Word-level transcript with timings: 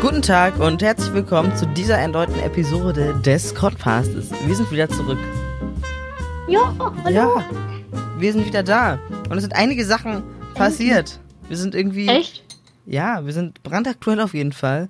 Guten 0.00 0.22
Tag 0.22 0.60
und 0.60 0.80
herzlich 0.80 1.12
willkommen 1.12 1.56
zu 1.56 1.66
dieser 1.66 1.98
erneuten 1.98 2.38
Episode 2.38 3.20
des 3.24 3.52
Codcastes. 3.52 4.30
Wir 4.46 4.54
sind 4.54 4.70
wieder 4.70 4.88
zurück. 4.88 5.18
Ja, 6.46 6.72
hallo. 7.02 7.10
Ja, 7.10 7.44
wir 8.16 8.32
sind 8.32 8.46
wieder 8.46 8.62
da. 8.62 9.00
Und 9.28 9.38
es 9.38 9.42
sind 9.42 9.56
einige 9.56 9.84
Sachen 9.84 10.22
passiert. 10.54 11.18
Wir 11.48 11.56
sind 11.56 11.74
irgendwie. 11.74 12.06
Echt? 12.06 12.44
Ja, 12.86 13.26
wir 13.26 13.32
sind 13.32 13.60
brandaktuell 13.64 14.20
auf 14.20 14.34
jeden 14.34 14.52
Fall. 14.52 14.88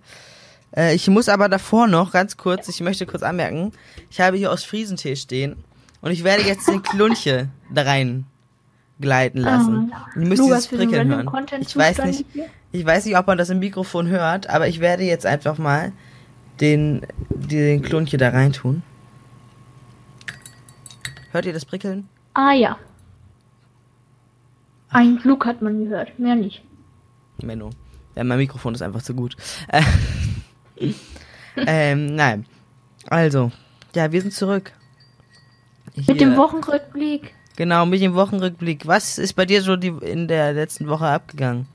Äh, 0.76 0.94
ich 0.94 1.08
muss 1.08 1.30
aber 1.30 1.48
davor 1.48 1.86
noch 1.86 2.12
ganz 2.12 2.36
kurz, 2.36 2.68
ich 2.68 2.80
möchte 2.82 3.06
kurz 3.06 3.22
anmerken, 3.22 3.72
ich 4.10 4.20
habe 4.20 4.36
hier 4.36 4.52
aus 4.52 4.62
Friesentee 4.62 5.16
stehen 5.16 5.56
und 6.02 6.10
ich 6.10 6.22
werde 6.22 6.42
jetzt 6.42 6.68
den 6.68 6.82
Klunche 6.82 7.48
da 7.72 7.82
rein 7.82 8.26
gleiten 9.00 9.38
lassen. 9.38 9.92
Ah, 9.94 10.06
Ihr 10.16 10.26
müsst 10.26 10.42
Lukas, 10.42 10.68
dieses 10.68 10.78
Prickeln 10.78 11.08
hören. 11.08 11.30
Ich 11.60 11.76
weiß 11.76 12.04
nicht, 12.04 12.26
hier? 12.32 12.46
ich 12.72 12.84
weiß 12.84 13.04
nicht, 13.06 13.16
ob 13.16 13.26
man 13.26 13.38
das 13.38 13.50
im 13.50 13.58
Mikrofon 13.58 14.08
hört, 14.08 14.48
aber 14.48 14.68
ich 14.68 14.80
werde 14.80 15.04
jetzt 15.04 15.26
einfach 15.26 15.58
mal 15.58 15.92
den, 16.60 17.06
den 17.30 17.82
Klunche 17.82 18.16
da 18.16 18.30
rein 18.30 18.52
tun. 18.52 18.82
Hört 21.30 21.46
ihr 21.46 21.52
das 21.52 21.64
Prickeln? 21.64 22.08
Ah 22.34 22.52
ja. 22.52 22.78
Ein 24.90 25.18
Flug 25.18 25.44
hat 25.44 25.60
man 25.60 25.84
gehört, 25.84 26.18
mehr 26.18 26.34
nicht. 26.34 26.62
Menno. 27.42 27.70
Ja, 28.16 28.24
mein 28.24 28.38
Mikrofon 28.38 28.74
ist 28.74 28.82
einfach 28.82 29.02
zu 29.02 29.14
gut. 29.14 29.36
Äh, 29.68 29.82
ähm, 31.56 32.14
nein. 32.16 32.46
Also, 33.06 33.52
ja, 33.94 34.10
wir 34.10 34.22
sind 34.22 34.32
zurück. 34.32 34.72
Mit 35.94 36.20
dem 36.20 36.30
Hier. 36.30 36.36
Wochenrückblick. 36.36 37.34
Genau, 37.58 37.86
mit 37.86 38.00
dem 38.00 38.14
Wochenrückblick. 38.14 38.86
Was 38.86 39.18
ist 39.18 39.32
bei 39.32 39.44
dir 39.44 39.62
so 39.62 39.74
die, 39.74 39.88
in 39.88 40.28
der 40.28 40.52
letzten 40.52 40.86
Woche 40.86 41.06
abgegangen? 41.06 41.66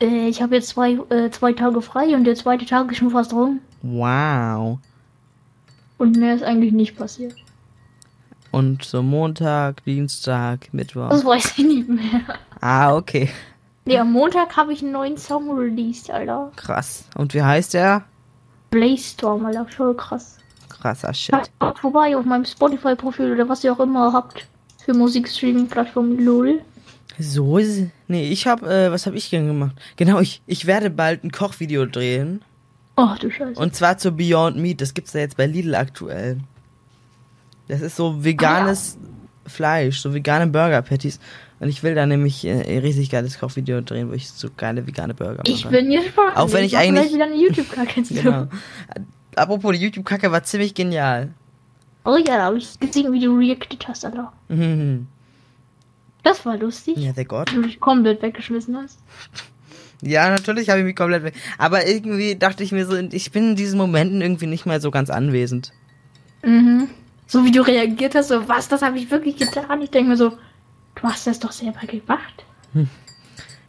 Äh, 0.00 0.26
ich 0.26 0.42
habe 0.42 0.56
jetzt 0.56 0.70
zwei, 0.70 0.98
äh, 1.08 1.30
zwei 1.30 1.52
Tage 1.52 1.80
frei 1.80 2.16
und 2.16 2.24
der 2.24 2.34
zweite 2.34 2.66
Tag 2.66 2.90
ist 2.90 2.98
schon 2.98 3.10
fast 3.10 3.32
rum. 3.32 3.60
Wow. 3.82 4.80
Und 5.98 6.16
mehr 6.16 6.34
ist 6.34 6.42
eigentlich 6.42 6.72
nicht 6.72 6.96
passiert. 6.96 7.36
Und 8.50 8.84
so 8.84 9.04
Montag, 9.04 9.84
Dienstag, 9.84 10.74
Mittwoch. 10.74 11.10
Das 11.10 11.24
weiß 11.24 11.58
ich 11.58 11.64
nicht 11.64 11.88
mehr. 11.88 12.22
Ah, 12.60 12.96
okay. 12.96 13.30
Nee, 13.84 13.98
am 13.98 14.10
Montag 14.10 14.56
habe 14.56 14.72
ich 14.72 14.82
einen 14.82 14.90
neuen 14.90 15.16
Song 15.16 15.48
released, 15.56 16.10
Alter. 16.10 16.50
Krass. 16.56 17.04
Und 17.16 17.34
wie 17.34 17.42
heißt 17.42 17.74
der? 17.74 18.02
Blaze 18.70 19.10
Storm, 19.10 19.46
Alter. 19.46 19.64
Voll 19.66 19.94
krass. 19.94 20.38
Krasser 20.68 21.14
Shit. 21.14 21.36
Schaut 21.60 21.78
vorbei 21.78 22.16
auf 22.16 22.24
meinem 22.24 22.44
Spotify-Profil 22.44 23.30
oder 23.30 23.48
was 23.48 23.62
ihr 23.62 23.72
auch 23.72 23.78
immer 23.78 24.12
habt. 24.12 24.48
Für 24.84 24.94
Musikstreaming-Plattform 24.94 26.18
LOL. 26.18 26.60
So 27.18 27.58
ist 27.58 27.84
Nee, 28.08 28.28
ich 28.30 28.46
hab, 28.46 28.62
äh, 28.62 28.90
was 28.90 29.06
hab 29.06 29.14
ich 29.14 29.30
denn 29.30 29.46
gemacht? 29.46 29.76
Genau, 29.96 30.20
ich, 30.20 30.42
ich 30.46 30.66
werde 30.66 30.90
bald 30.90 31.24
ein 31.24 31.30
Kochvideo 31.30 31.86
drehen. 31.86 32.42
Ach 32.96 33.18
du 33.18 33.30
Scheiße. 33.30 33.58
Und 33.60 33.74
zwar 33.74 33.96
zu 33.98 34.12
Beyond 34.12 34.56
Meat. 34.56 34.80
Das 34.80 34.92
gibt's 34.94 35.12
da 35.12 35.18
jetzt 35.20 35.36
bei 35.36 35.46
Lidl 35.46 35.74
aktuell. 35.74 36.38
Das 37.68 37.80
ist 37.80 37.96
so 37.96 38.22
veganes 38.24 38.98
Fleisch, 39.46 40.00
so 40.00 40.12
vegane 40.12 40.46
Burger 40.46 40.82
Patties. 40.82 41.20
Und 41.60 41.68
ich 41.68 41.82
will 41.82 41.94
da 41.94 42.06
nämlich 42.06 42.44
äh, 42.44 42.50
ein 42.76 42.78
richtig 42.80 43.08
geiles 43.08 43.38
Kochvideo 43.38 43.80
drehen, 43.82 44.10
wo 44.10 44.14
ich 44.14 44.28
so 44.28 44.48
geile 44.56 44.86
vegane 44.86 45.14
Burger 45.14 45.38
mache. 45.38 45.48
ich 45.48 45.66
bin 45.66 45.90
gespannt. 45.90 46.36
Auch 46.36 46.52
wenn 46.52 46.64
ich 46.64 46.72
mach 46.72 46.80
eigentlich- 46.80 47.14
wieder 47.14 47.24
eine 47.26 47.36
YouTube-Kacke. 47.36 48.02
Genau. 48.10 48.48
Apropos, 49.36 49.72
die 49.72 49.82
YouTube-Kacke 49.82 50.30
war 50.30 50.42
ziemlich 50.42 50.74
genial. 50.74 51.30
Oh 52.04 52.16
ja, 52.16 52.36
da 52.36 52.42
habe 52.44 52.58
ich 52.58 52.78
gesehen, 52.80 53.12
wie 53.12 53.20
du 53.20 53.36
reacted 53.36 53.86
hast, 53.88 54.04
Alter. 54.04 54.32
Mhm. 54.48 55.06
Das 56.24 56.44
war 56.46 56.56
lustig. 56.56 56.96
Ja, 56.96 57.12
der 57.12 57.24
Gott. 57.24 57.50
Wie 57.52 57.56
du 57.56 57.62
dich 57.62 57.80
komplett 57.80 58.22
weggeschmissen 58.22 58.76
hast. 58.76 58.98
Ja, 60.04 60.28
natürlich 60.30 60.68
habe 60.68 60.80
ich 60.80 60.84
mich 60.84 60.96
komplett 60.96 61.22
weg. 61.22 61.34
Aber 61.58 61.86
irgendwie 61.86 62.34
dachte 62.34 62.64
ich 62.64 62.72
mir 62.72 62.86
so, 62.86 62.96
ich 62.96 63.30
bin 63.30 63.50
in 63.50 63.54
diesen 63.56 63.78
Momenten 63.78 64.20
irgendwie 64.20 64.48
nicht 64.48 64.66
mehr 64.66 64.80
so 64.80 64.90
ganz 64.90 65.10
anwesend. 65.10 65.72
Mhm. 66.42 66.88
So 67.28 67.44
wie 67.44 67.52
du 67.52 67.60
reagiert 67.62 68.16
hast, 68.16 68.26
so 68.26 68.48
was, 68.48 68.66
das 68.66 68.82
habe 68.82 68.98
ich 68.98 69.12
wirklich 69.12 69.36
getan. 69.36 69.80
Ich 69.80 69.90
denke 69.90 70.10
mir 70.10 70.16
so, 70.16 70.30
du 70.96 71.02
hast 71.04 71.28
das 71.28 71.38
doch 71.38 71.52
selber 71.52 71.86
gemacht. 71.86 72.44
Ja, 72.74 72.82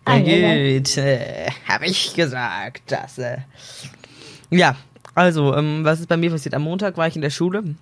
Ah, 0.06 0.18
ja. 0.18 0.78
gut, 0.80 0.98
äh, 0.98 1.52
habe 1.68 1.86
ich 1.86 2.16
gesagt, 2.16 2.92
dass. 2.92 3.20
Äh. 3.20 3.38
Ja, 4.50 4.76
also, 5.14 5.56
ähm, 5.56 5.82
was 5.86 6.00
ist 6.00 6.08
bei 6.10 6.18
mir 6.18 6.32
passiert? 6.32 6.56
Am 6.56 6.64
Montag 6.64 6.98
war 6.98 7.08
ich 7.08 7.16
in 7.16 7.22
der 7.22 7.30
Schule. 7.30 7.76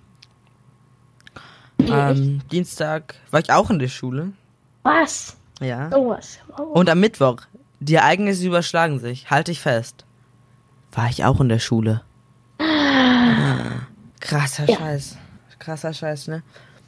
Ähm, 1.88 2.40
Dienstag 2.50 3.14
war 3.30 3.40
ich 3.40 3.50
auch 3.52 3.70
in 3.70 3.78
der 3.78 3.88
Schule. 3.88 4.32
Was? 4.82 5.36
Ja. 5.60 5.90
Sowas. 5.90 6.38
Oh. 6.58 6.62
Und 6.62 6.90
am 6.90 7.00
Mittwoch, 7.00 7.36
die 7.80 7.94
Ereignisse 7.94 8.46
überschlagen 8.46 8.98
sich. 8.98 9.30
Halte 9.30 9.52
ich 9.52 9.60
fest. 9.60 10.04
War 10.92 11.08
ich 11.08 11.24
auch 11.24 11.40
in 11.40 11.48
der 11.48 11.58
Schule. 11.58 12.02
Ah, 12.58 13.86
krasser 14.20 14.68
Ja. 14.68 14.76
Scheiß. 14.76 15.16
Krasser 15.58 15.94
Scheiß, 15.94 16.28
ne? 16.28 16.42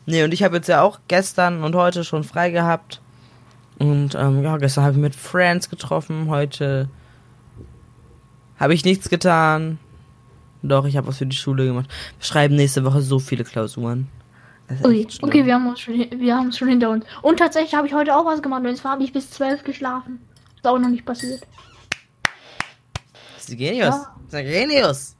Nee, 0.06 0.24
und 0.24 0.34
ich 0.34 0.42
habe 0.42 0.56
jetzt 0.56 0.68
ja 0.68 0.82
auch 0.82 1.00
gestern 1.08 1.62
und 1.64 1.74
heute 1.74 2.04
schon 2.04 2.24
frei 2.24 2.50
gehabt. 2.50 3.00
Und 3.78 4.14
ähm, 4.14 4.42
ja, 4.42 4.56
gestern 4.58 4.84
habe 4.84 4.94
ich 4.94 5.00
mit 5.00 5.14
Friends 5.16 5.70
getroffen. 5.70 6.28
Heute 6.28 6.88
habe 8.58 8.74
ich 8.74 8.84
nichts 8.84 9.08
getan. 9.08 9.78
Doch, 10.62 10.84
ich 10.86 10.96
habe 10.96 11.06
was 11.06 11.18
für 11.18 11.26
die 11.26 11.36
Schule 11.36 11.66
gemacht. 11.66 11.88
Wir 12.18 12.24
schreiben 12.24 12.56
nächste 12.56 12.84
Woche 12.84 13.02
so 13.02 13.18
viele 13.18 13.44
Klausuren. 13.44 14.08
Das 14.68 14.84
Ui, 14.84 15.06
okay, 15.20 15.44
wir 15.44 15.54
haben 15.54 15.72
es 15.72 15.80
schon, 15.80 15.94
wir 15.94 16.36
haben 16.36 16.50
schon 16.52 16.68
hinter 16.68 16.90
uns. 16.90 17.04
Und 17.22 17.38
tatsächlich 17.38 17.74
habe 17.74 17.86
ich 17.86 17.94
heute 17.94 18.16
auch 18.16 18.24
was 18.24 18.42
gemacht. 18.42 18.64
Und 18.64 18.76
zwar 18.76 18.92
habe 18.92 19.04
ich 19.04 19.12
bis 19.12 19.30
zwölf 19.30 19.62
geschlafen. 19.62 20.20
Ist 20.56 20.66
auch 20.66 20.78
noch 20.78 20.88
nicht 20.88 21.04
passiert. 21.04 21.42
Das 23.34 23.48
ist 23.48 23.58
Genius. 23.58 23.94
Ja. 23.94 24.14
Das 24.30 24.40
ist 24.40 24.46
Genius. 24.46 25.16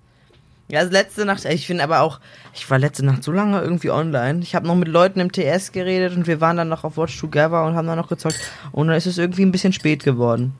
Ja, 0.69 0.81
also 0.81 0.93
letzte 0.93 1.27
Nacht, 1.27 1.45
ich 1.45 1.67
finde 1.67 1.85
aber 1.85 2.01
auch, 2.01 2.21
ich 2.55 2.71
war 2.71 2.79
letzte 2.79 3.05
Nacht 3.05 3.23
so 3.23 3.33
lange 3.33 3.61
irgendwie 3.61 3.91
online. 3.91 4.41
Ich 4.41 4.55
habe 4.55 4.67
noch 4.67 4.75
mit 4.75 4.89
Leuten 4.89 5.21
im 5.21 5.31
TS 5.31 5.73
geredet 5.73 6.17
und 6.17 6.27
wir 6.27 6.41
waren 6.41 6.57
dann 6.57 6.71
noch 6.71 6.85
auf 6.85 6.97
Watch 6.97 7.21
Together 7.21 7.67
und 7.67 7.75
haben 7.77 7.87
dann 7.87 7.99
noch 7.99 8.09
gezockt. 8.09 8.41
Und 8.73 8.87
dann 8.89 8.97
ist 8.97 9.07
es 9.07 9.19
irgendwie 9.19 9.43
ein 9.43 9.53
bisschen 9.53 9.75
spät 9.75 10.05
geworden. 10.05 10.55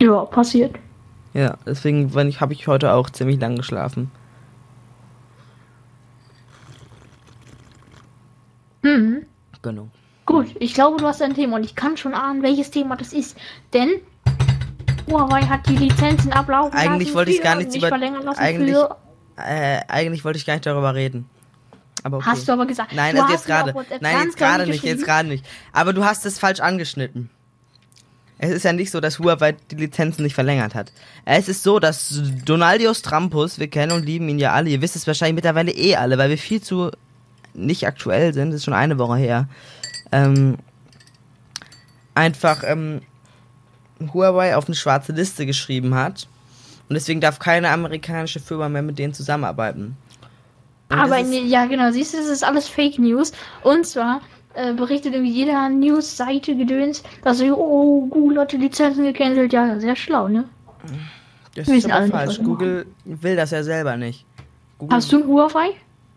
Ja, 0.00 0.24
passiert. 0.24 0.74
Ja, 1.34 1.58
deswegen 1.66 2.10
habe 2.40 2.52
ich 2.54 2.66
heute 2.66 2.94
auch 2.94 3.10
ziemlich 3.10 3.38
lang 3.40 3.56
geschlafen. 3.56 4.10
Hm. 8.94 9.26
Genau. 9.62 9.88
Gut, 10.26 10.46
ich 10.58 10.74
glaube, 10.74 10.96
du 10.98 11.06
hast 11.06 11.20
ein 11.20 11.34
Thema 11.34 11.56
und 11.56 11.64
ich 11.64 11.74
kann 11.74 11.96
schon 11.96 12.14
ahnen, 12.14 12.42
welches 12.42 12.70
Thema 12.70 12.96
das 12.96 13.12
ist. 13.12 13.36
Denn 13.72 13.90
Huawei 15.10 15.42
hat 15.42 15.68
die 15.68 15.76
Lizenzen 15.76 16.32
ablaufen 16.32 16.76
Eigentlich 16.78 17.08
lassen 17.08 17.16
wollte 17.16 17.30
ich 17.32 17.42
gar 17.42 17.56
nichts 17.56 17.74
nicht 17.74 17.86
über- 17.86 17.98
lassen 17.98 18.38
eigentlich-. 18.40 18.76
Äh, 19.36 19.80
eigentlich 19.88 20.24
wollte 20.24 20.38
ich 20.38 20.46
gar 20.46 20.54
nicht 20.54 20.66
darüber 20.66 20.94
reden. 20.94 21.28
Aber 22.02 22.18
okay. 22.18 22.26
Hast 22.26 22.48
du 22.48 22.52
aber 22.52 22.66
gesagt. 22.66 22.92
Nein, 22.94 23.16
du 23.16 23.22
also 23.22 23.34
hast 23.34 23.40
jetzt 23.40 23.46
gerade. 23.46 23.74
Nein, 24.00 24.16
jetzt 24.24 24.36
gerade 24.36 24.66
nicht, 24.66 24.84
jetzt 24.84 25.04
gerade 25.04 25.28
nicht. 25.28 25.44
Aber 25.72 25.92
du 25.92 26.04
hast 26.04 26.24
es 26.26 26.38
falsch 26.38 26.60
angeschnitten. 26.60 27.30
Es 28.38 28.50
ist 28.50 28.64
ja 28.64 28.72
nicht 28.72 28.90
so, 28.90 29.00
dass 29.00 29.18
Huawei 29.18 29.52
die 29.70 29.76
Lizenzen 29.76 30.22
nicht 30.22 30.34
verlängert 30.34 30.74
hat. 30.74 30.92
Es 31.24 31.48
ist 31.48 31.62
so, 31.62 31.78
dass 31.78 32.20
Donaldios 32.44 33.00
Trampus, 33.00 33.58
wir 33.58 33.68
kennen 33.68 33.92
und 33.92 34.04
lieben 34.04 34.28
ihn 34.28 34.38
ja 34.38 34.52
alle, 34.52 34.70
ihr 34.70 34.82
wisst 34.82 34.96
es 34.96 35.06
wahrscheinlich 35.06 35.36
mittlerweile 35.36 35.70
eh 35.70 35.96
alle, 35.96 36.18
weil 36.18 36.30
wir 36.30 36.38
viel 36.38 36.60
zu 36.60 36.90
nicht 37.54 37.86
aktuell 37.86 38.34
sind, 38.34 38.50
das 38.50 38.56
ist 38.56 38.64
schon 38.64 38.74
eine 38.74 38.98
Woche 38.98 39.16
her. 39.16 39.48
Ähm, 40.12 40.56
einfach 42.14 42.62
ähm, 42.66 43.00
Huawei 44.12 44.56
auf 44.56 44.66
eine 44.66 44.74
schwarze 44.74 45.12
Liste 45.12 45.46
geschrieben 45.46 45.94
hat. 45.94 46.28
Und 46.88 46.94
deswegen 46.94 47.20
darf 47.20 47.38
keine 47.38 47.70
amerikanische 47.70 48.40
Firma 48.40 48.68
mehr 48.68 48.82
mit 48.82 48.98
denen 48.98 49.14
zusammenarbeiten. 49.14 49.96
Und 50.90 50.98
Aber 50.98 51.18
in, 51.18 51.48
ja, 51.48 51.64
genau, 51.66 51.90
siehst 51.90 52.12
du, 52.12 52.18
das 52.18 52.26
ist 52.26 52.44
alles 52.44 52.68
Fake 52.68 52.98
News. 52.98 53.32
Und 53.62 53.86
zwar 53.86 54.20
äh, 54.54 54.74
berichtet 54.74 55.14
irgendwie 55.14 55.32
jeder 55.32 55.68
News-Seite 55.68 56.56
gedöns, 56.56 57.02
dass 57.22 57.38
sie, 57.38 57.50
oh, 57.50 58.06
Google 58.06 58.40
hat 58.40 58.52
die 58.52 58.58
Lizenzen 58.58 59.04
gecancelt. 59.04 59.52
Ja, 59.52 59.80
sehr 59.80 59.96
schlau, 59.96 60.28
ne? 60.28 60.44
Das 61.54 61.68
Wir 61.68 61.76
ist 61.76 61.90
aber 61.90 62.06
falsch. 62.08 62.38
Google 62.42 62.86
will 63.04 63.36
das 63.36 63.50
ja 63.50 63.62
selber 63.62 63.96
nicht. 63.96 64.26
Google, 64.78 64.96
Hast 64.96 65.12
du 65.12 65.22
ein 65.22 65.26
Huawei? 65.26 65.70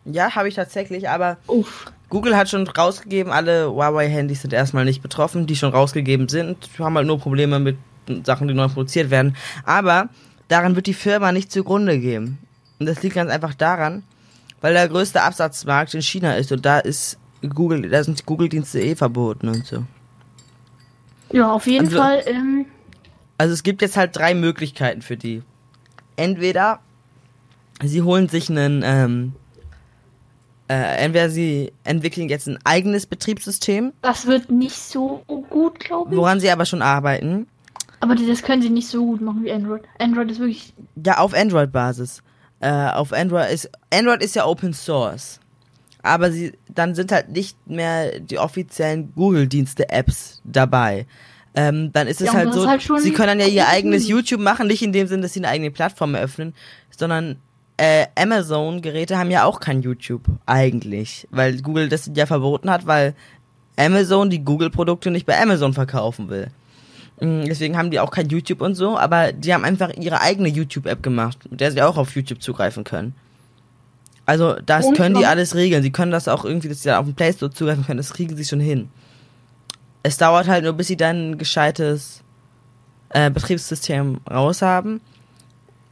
Ja, 0.09 0.36
habe 0.36 0.48
ich 0.48 0.56
tatsächlich, 0.56 1.09
aber 1.09 1.38
Uff. 1.48 1.92
Google 2.09 2.36
hat 2.38 2.50
schon 2.50 2.65
rausgegeben, 2.68 3.31
alle 3.33 3.69
Huawei-Handys 3.69 4.42
sind 4.42 4.54
erstmal 4.54 4.86
nicht 4.86 5.01
betroffen, 5.01 5.45
die 5.48 5.56
schon 5.57 5.71
rausgegeben 5.71 6.30
sind. 6.30 6.57
Wir 6.77 6.86
haben 6.86 6.95
halt 6.95 7.07
nur 7.07 7.19
Probleme 7.19 7.59
mit 7.59 7.77
Sachen, 8.25 8.48
die 8.48 8.54
neu 8.54 8.69
produziert 8.69 9.09
werden. 9.09 9.36
Aber 9.65 10.07
daran 10.48 10.75
wird 10.77 10.88
die 10.88 10.94
Firma 10.94 11.33
nicht 11.33 11.51
zugrunde 11.51 12.00
gehen. 12.00 12.38
Und 12.80 12.86
das 12.86 13.04
liegt 13.04 13.15
ganz 13.15 13.30
einfach 13.30 13.54
daran, 13.54 14.04
weil 14.62 14.74
der 14.74 14.88
größte 14.88 15.21
Absatzmarkt 15.21 15.94
in 15.94 16.01
China 16.01 16.36
ist 16.36 16.51
und 16.53 16.65
da 16.65 16.80
ist 16.80 17.18
Google, 17.53 17.89
da 17.89 18.01
sind 18.03 18.25
Google-Dienste 18.25 18.80
eh 18.80 18.95
verboten 18.95 19.50
und 19.50 19.65
so. 19.65 19.83
Ja, 21.33 21.51
auf 21.51 21.68
jeden 21.68 21.86
Also- 21.88 21.98
Fall. 21.98 22.24
Ähm, 22.25 22.65
Also 23.39 23.53
es 23.53 23.62
gibt 23.62 23.81
jetzt 23.83 23.98
halt 23.98 24.15
drei 24.15 24.33
Möglichkeiten 24.33 25.01
für 25.03 25.15
die. 25.18 25.44
Entweder 26.15 26.80
sie 27.83 28.01
holen 28.01 28.30
sich 28.30 28.50
einen, 28.50 28.81
ähm, 28.83 29.33
äh, 30.69 30.98
entweder 30.98 31.30
sie 31.30 31.72
entwickeln 31.84 32.30
jetzt 32.30 32.48
ein 32.48 32.60
eigenes 32.64 33.06
Betriebssystem, 33.06 33.94
das 34.02 34.25
wird 34.25 34.52
nicht 34.52 34.75
so 34.75 35.24
gut, 35.50 35.80
glaube 35.80 36.12
ich. 36.12 36.18
woran 36.18 36.40
sie 36.40 36.50
aber 36.50 36.66
schon 36.66 36.81
arbeiten. 36.81 37.48
Aber 38.00 38.14
das 38.16 38.44
können 38.44 38.62
sie 38.62 38.69
nicht 38.69 38.88
so 38.88 39.04
gut 39.06 39.22
machen 39.22 39.44
wie 39.44 39.52
Android. 39.52 39.81
Android 40.00 40.30
ist 40.30 40.40
wirklich. 40.40 40.74
Ja, 41.04 41.18
auf 41.18 41.34
Android-Basis. 41.34 42.22
Äh, 42.60 42.69
auf 42.92 43.12
Android 43.14 43.50
ist 43.52 43.69
Android 43.94 44.22
ist 44.24 44.36
ja 44.36 44.46
Open 44.46 44.74
Source. 44.74 45.40
Aber 46.04 46.31
sie 46.31 46.54
dann 46.74 46.96
sind 46.96 47.12
halt 47.12 47.30
nicht 47.30 47.58
mehr 47.68 48.20
die 48.20 48.38
offiziellen 48.38 49.13
Google-Dienste-Apps 49.16 50.42
dabei. 50.44 51.06
Ähm, 51.56 51.92
dann 51.92 52.08
ist 52.08 52.22
es 52.22 52.28
Ja, 52.28 52.34
halt 52.34 52.54
so, 52.54 52.62
ist 52.63 52.68
halt 52.70 53.02
sie 53.02 53.12
können 53.13 53.30
dann 53.30 53.40
ja 53.40 53.48
ihr 53.48 53.68
eigenes. 53.68 54.08
YouTube 54.08 54.42
machen, 54.42 54.68
nicht 54.68 54.84
in 54.84 54.94
dem 54.94 55.08
Sinn, 55.08 55.22
dass 55.24 55.34
sie 55.34 55.40
eine 55.40 55.48
eigene 55.50 55.72
Plattform 55.72 56.13
eröffnen, 56.13 56.54
sondern 56.96 57.38
äh, 57.77 58.07
Amazon-Geräte 58.15 59.18
haben 59.18 59.31
ja 59.31 59.45
auch 59.45 59.59
kein 59.59 59.81
YouTube 59.81 60.24
eigentlich, 60.45 61.27
weil 61.31 61.62
Google 61.62 61.89
das 61.89 62.09
ja 62.13 62.25
verboten 62.25 62.69
hat, 62.69 62.88
weil 62.88 63.13
Amazon 63.77 64.29
die 64.29 64.44
Google-Produkte 64.44 65.12
nicht 65.12 65.25
bei 65.25 65.39
Amazon 65.39 65.74
verkaufen 65.74 66.29
will. 66.29 66.47
Mm, 67.19 67.45
Deswegen 67.45 67.77
haben 67.77 67.91
die 67.91 68.00
auch 68.00 68.12
kein 68.12 68.29
YouTube 68.29 68.62
und 68.62 68.75
so, 68.75 68.97
aber 68.97 69.31
die 69.31 69.53
haben 69.53 69.63
einfach 69.63 69.91
ihre 69.95 70.21
eigene 70.21 70.50
YouTube-App 70.50 71.03
gemacht, 71.03 71.39
mit 71.50 71.62
der 71.62 71.71
sie 71.71 71.81
auch 71.81 71.97
auf 71.97 72.15
YouTube 72.15 72.41
zugreifen 72.41 72.83
können. 72.83 73.13
Also 74.25 74.56
das 74.65 74.85
Und 74.85 74.97
können 74.97 75.15
die 75.15 75.25
alles 75.25 75.56
regeln. 75.56 75.81
Sie 75.83 75.91
können 75.91 76.12
das 76.12 76.27
auch 76.27 76.44
irgendwie, 76.44 76.68
dass 76.68 76.81
sie 76.81 76.89
dann 76.89 77.00
auf 77.00 77.06
den 77.06 77.15
Play 77.15 77.31
Store 77.31 77.51
zugreifen 77.51 77.85
können, 77.85 77.97
das 77.97 78.13
kriegen 78.13 78.35
sie 78.35 78.44
schon 78.44 78.59
hin. 78.59 78.89
Es 80.03 80.18
dauert 80.18 80.47
halt 80.47 80.63
nur, 80.63 80.74
bis 80.74 80.88
sie 80.88 80.97
dann 80.97 81.31
ein 81.31 81.38
gescheites 81.38 82.24
äh, 83.09 83.29
Betriebssystem 83.29 84.19
raus 84.29 84.62
haben. 84.62 85.01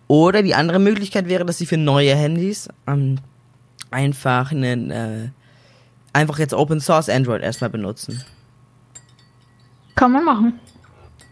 Oder 0.07 0.43
die 0.43 0.55
andere 0.55 0.79
Möglichkeit 0.79 1.27
wäre, 1.27 1.45
dass 1.45 1.57
sie 1.57 1.65
für 1.65 1.77
neue 1.77 2.15
Handys 2.15 2.69
ähm, 2.87 3.17
einfach 3.89 4.51
einen, 4.51 4.91
äh, 4.91 5.29
einfach 6.13 6.37
jetzt 6.37 6.53
Open 6.53 6.79
Source 6.79 7.09
Android 7.09 7.41
erstmal 7.41 7.69
benutzen. 7.69 8.23
Kann 9.95 10.11
man 10.11 10.25
machen. 10.25 10.59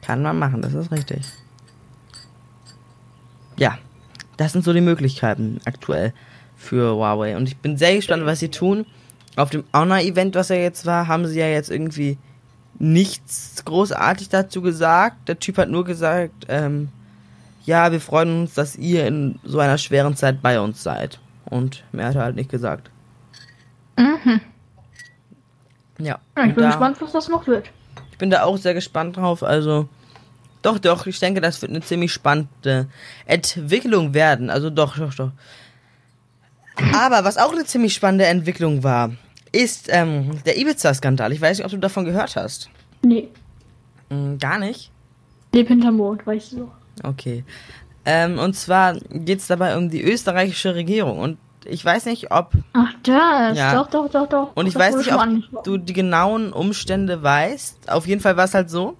Kann 0.02 0.22
man 0.22 0.40
machen, 0.40 0.62
das 0.62 0.74
ist 0.74 0.92
richtig. 0.92 1.22
Ja, 3.58 3.78
das 4.38 4.54
sind 4.54 4.66
so 4.66 4.74
die 4.74 4.82
Möglichkeiten 4.82 5.60
aktuell 5.66 6.14
für 6.56 6.96
Huawei. 6.96 7.38
Und 7.38 7.48
ich 7.48 7.58
bin 7.58 7.78
sehr 7.78 7.96
gespannt, 7.96 8.26
was 8.26 8.40
sie 8.40 8.50
tun. 8.50 8.86
Auf 9.36 9.50
dem 9.50 9.64
Honor-Event, 9.74 10.36
was 10.36 10.50
ja 10.50 10.56
jetzt 10.56 10.86
war, 10.86 11.08
haben 11.08 11.28
sie 11.28 11.40
ja 11.40 11.48
jetzt 11.48 11.70
irgendwie 11.70 12.18
nichts 12.80 13.64
großartig 13.66 14.30
dazu 14.30 14.62
gesagt. 14.62 15.28
Der 15.28 15.40
Typ 15.40 15.58
hat 15.58 15.70
nur 15.70 15.86
gesagt, 15.86 16.46
ähm, 16.50 16.90
ja, 17.64 17.92
wir 17.92 18.02
freuen 18.02 18.42
uns, 18.42 18.54
dass 18.54 18.76
ihr 18.76 19.08
in 19.08 19.40
so 19.44 19.60
einer 19.60 19.78
schweren 19.78 20.16
Zeit 20.16 20.42
bei 20.42 20.60
uns 20.60 20.84
seid. 20.84 21.20
Und 21.46 21.84
mehr 21.92 22.08
hat 22.08 22.16
er 22.16 22.24
halt 22.24 22.36
nicht 22.36 22.50
gesagt. 22.50 22.90
Mhm. 23.98 24.42
Ja. 26.00 26.20
Ja, 26.38 26.46
ich 26.46 26.54
bin 26.56 26.64
da- 26.64 26.70
gespannt, 26.70 26.98
was 27.02 27.12
das 27.12 27.28
noch 27.30 27.48
wird. 27.48 27.70
Ich 28.12 28.18
bin 28.18 28.30
da 28.30 28.44
auch 28.44 28.58
sehr 28.58 28.74
gespannt 28.74 29.18
drauf. 29.18 29.44
Also, 29.44 29.88
doch, 30.62 30.80
doch, 30.80 31.06
ich 31.08 31.20
denke, 31.20 31.42
das 31.42 31.62
wird 31.62 31.72
eine 31.72 31.82
ziemlich 31.82 32.12
spannende 32.12 32.88
Entwicklung 33.26 34.14
werden. 34.14 34.50
Also, 34.50 34.70
doch, 34.70 34.98
doch, 34.98 35.14
doch. 35.14 35.32
Aber 36.96 37.24
was 37.24 37.38
auch 37.38 37.52
eine 37.52 37.66
ziemlich 37.66 37.94
spannende 37.94 38.26
Entwicklung 38.26 38.84
war, 38.84 39.12
ist 39.52 39.88
ähm, 39.92 40.40
der 40.46 40.58
Ibiza-Skandal. 40.58 41.32
Ich 41.32 41.42
weiß 41.42 41.58
nicht, 41.58 41.66
ob 41.66 41.72
du 41.72 41.78
davon 41.78 42.06
gehört 42.06 42.36
hast. 42.36 42.70
Nee, 43.04 43.30
Hm, 44.10 44.38
gar 44.40 44.58
nicht? 44.58 44.90
leb 45.54 45.68
hinterm 45.68 45.98
Mond, 45.98 46.26
weißt 46.26 46.54
du 46.54 46.58
so. 46.58 46.72
Okay. 47.04 47.44
Ähm, 48.06 48.40
und 48.40 48.56
zwar 48.56 48.96
geht 48.96 49.40
es 49.40 49.48
dabei 49.48 49.78
um 49.78 49.90
die 49.90 50.02
österreichische 50.02 50.76
Regierung. 50.76 51.20
Und 51.20 51.38
ich 51.66 51.84
weiß 51.84 52.06
nicht, 52.06 52.32
ob 52.32 52.52
Ach, 52.74 52.94
das. 53.04 53.58
Ja. 53.58 53.76
Doch, 53.76 53.90
doch, 53.90 54.10
doch, 54.10 54.28
doch. 54.28 54.56
Und 54.56 54.68
ich 54.68 54.76
weiß 54.76 54.96
nicht, 54.96 55.14
ob 55.14 55.64
du 55.64 55.78
die 55.78 55.94
genauen 55.94 56.52
Umstände 56.52 57.24
weißt. 57.24 57.90
Auf 57.90 58.08
jeden 58.08 58.22
Fall 58.22 58.36
war 58.36 58.46
es 58.46 58.54
halt 58.54 58.70
so, 58.70 58.98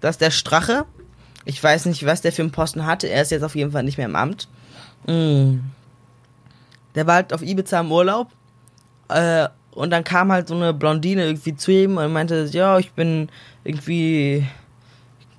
dass 0.00 0.18
der 0.18 0.30
Strache, 0.30 0.84
ich 1.44 1.62
weiß 1.62 1.86
nicht, 1.86 2.04
was 2.06 2.22
der 2.22 2.32
für 2.32 2.42
einen 2.42 2.50
Posten 2.50 2.86
hatte, 2.86 3.08
er 3.08 3.22
ist 3.22 3.30
jetzt 3.30 3.44
auf 3.44 3.54
jeden 3.54 3.72
Fall 3.72 3.84
nicht 3.84 3.98
mehr 3.98 4.06
im 4.06 4.16
Amt. 4.16 4.48
Mm. 5.06 5.58
Der 6.94 7.06
war 7.06 7.16
halt 7.16 7.32
auf 7.32 7.42
Ibiza 7.42 7.80
im 7.80 7.92
Urlaub. 7.92 8.28
Äh, 9.08 9.48
und 9.72 9.90
dann 9.90 10.02
kam 10.02 10.32
halt 10.32 10.48
so 10.48 10.54
eine 10.54 10.74
Blondine 10.74 11.24
irgendwie 11.24 11.54
zu 11.54 11.70
ihm 11.70 11.96
und 11.96 12.12
meinte, 12.12 12.48
ja, 12.50 12.78
ich 12.78 12.92
bin 12.92 13.28
irgendwie 13.62 14.46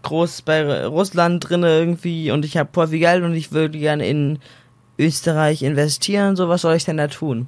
groß 0.04 0.44
bei 0.44 0.86
Russland 0.86 1.48
drinne 1.50 1.68
irgendwie 1.68 2.32
und 2.32 2.46
ich 2.46 2.58
habe 2.58 2.88
Geld 2.90 3.24
und 3.24 3.34
ich 3.34 3.52
würde 3.52 3.78
gerne 3.78 4.08
in 4.08 4.40
Österreich 4.98 5.64
investieren, 5.64 6.36
so 6.36 6.50
was 6.50 6.62
soll 6.62 6.76
ich 6.76 6.86
denn 6.86 6.98
da 6.98 7.08
tun? 7.08 7.48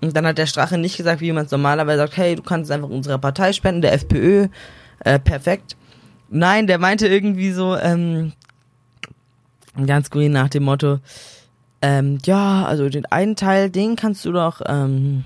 Und 0.00 0.14
dann 0.14 0.26
hat 0.26 0.38
der 0.38 0.46
Strache 0.46 0.76
nicht 0.76 0.96
gesagt, 0.96 1.20
wie 1.20 1.32
man 1.32 1.46
es 1.46 1.50
normalerweise 1.50 1.98
sagt, 1.98 2.16
hey, 2.16 2.36
du 2.36 2.42
kannst 2.42 2.70
einfach 2.70 2.90
unserer 2.90 3.18
Partei 3.18 3.52
spenden, 3.52 3.80
der 3.80 3.94
FPÖ, 3.94 4.48
äh, 5.00 5.18
perfekt. 5.18 5.76
Nein, 6.28 6.66
der 6.66 6.78
meinte 6.78 7.06
irgendwie 7.06 7.52
so, 7.52 7.76
ähm, 7.76 8.32
ganz 9.86 10.10
grün 10.10 10.32
nach 10.32 10.48
dem 10.48 10.64
Motto, 10.64 10.98
ähm, 11.80 12.18
ja, 12.24 12.64
also 12.64 12.88
den 12.88 13.06
einen 13.06 13.36
Teil, 13.36 13.70
den 13.70 13.96
kannst 13.96 14.24
du 14.24 14.32
doch, 14.32 14.60
ähm, 14.66 15.24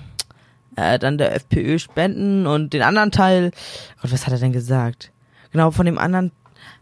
äh, 0.76 0.98
dann 0.98 1.18
der 1.18 1.34
FPÖ 1.34 1.78
spenden 1.78 2.46
und 2.46 2.72
den 2.72 2.82
anderen 2.82 3.10
Teil, 3.10 3.50
Gott, 4.00 4.12
was 4.12 4.26
hat 4.26 4.32
er 4.32 4.38
denn 4.38 4.52
gesagt? 4.52 5.10
Genau, 5.52 5.70
von 5.70 5.86
dem 5.86 5.98
anderen, 5.98 6.30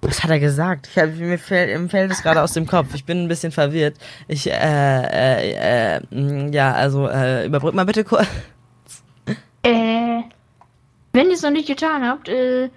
was 0.06 0.22
hat 0.22 0.30
er 0.30 0.38
gesagt? 0.40 0.88
Ich 0.90 0.98
hab, 0.98 1.14
mir 1.16 1.38
fällt, 1.38 1.80
mir 1.80 1.88
fällt 1.88 2.10
es 2.12 2.22
gerade 2.22 2.42
aus 2.42 2.52
dem 2.52 2.66
Kopf. 2.66 2.94
Ich 2.94 3.04
bin 3.04 3.24
ein 3.24 3.28
bisschen 3.28 3.52
verwirrt. 3.52 3.96
Ich, 4.28 4.48
äh, 4.50 4.52
äh, 4.52 5.96
äh, 5.96 6.00
mh, 6.10 6.52
ja, 6.54 6.72
also, 6.72 7.08
äh, 7.08 7.46
überbrück 7.46 7.74
mal 7.74 7.84
bitte 7.86 8.04
kurz. 8.04 8.26
Äh, 9.62 10.22
wenn 11.12 11.26
ihr 11.26 11.32
es 11.32 11.42
noch 11.42 11.50
nicht 11.50 11.66
getan 11.66 12.06
habt, 12.06 12.28
äh, 12.28 12.70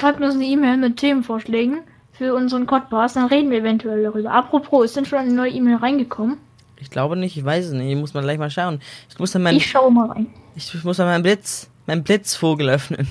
schreibt 0.00 0.20
uns 0.20 0.34
eine 0.34 0.44
E-Mail 0.44 0.76
mit 0.76 0.96
Themenvorschlägen 0.98 1.80
für 2.12 2.34
unseren 2.34 2.66
Podcast, 2.66 3.16
dann 3.16 3.26
reden 3.26 3.50
wir 3.50 3.58
eventuell 3.58 4.02
darüber. 4.02 4.30
Apropos, 4.32 4.84
ist 4.84 4.96
denn 4.96 5.04
schon 5.06 5.18
eine 5.18 5.32
neue 5.32 5.50
E-Mail 5.50 5.76
reingekommen? 5.76 6.38
Ich 6.78 6.90
glaube 6.90 7.16
nicht, 7.16 7.36
ich 7.36 7.44
weiß 7.44 7.66
es 7.66 7.72
nicht. 7.72 7.90
Ich 7.90 7.96
muss 7.96 8.14
mal 8.14 8.22
gleich 8.22 8.38
mal 8.38 8.50
schauen. 8.50 8.80
Ich 9.08 9.18
muss 9.18 9.32
dann 9.32 9.42
mein, 9.42 9.56
Ich 9.56 9.66
schaue 9.66 9.90
mal 9.90 10.10
rein. 10.10 10.26
ich, 10.54 10.72
ich 10.74 10.84
muss 10.84 10.98
dann 10.98 11.06
meinen 11.06 11.22
Blitz, 11.22 11.68
meinen 11.86 12.04
Blitzvogel 12.04 12.68
öffnen. 12.68 13.08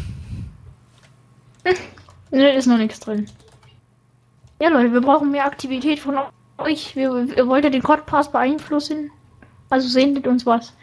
Ne, 2.35 2.53
ist 2.53 2.67
noch 2.67 2.77
nichts 2.77 2.99
drin. 2.99 3.27
Ja, 4.59 4.67
Leute, 4.67 4.91
wir 4.91 4.99
brauchen 4.99 5.31
mehr 5.31 5.45
Aktivität 5.45 5.99
von 6.01 6.17
euch. 6.57 6.93
Wir, 6.93 7.15
ihr 7.33 7.47
wollt 7.47 7.63
ja 7.63 7.69
den 7.69 7.81
Codpass 7.81 8.29
beeinflussen. 8.29 9.09
Also 9.69 9.87
sendet 9.87 10.27
uns 10.27 10.45
was. 10.45 10.73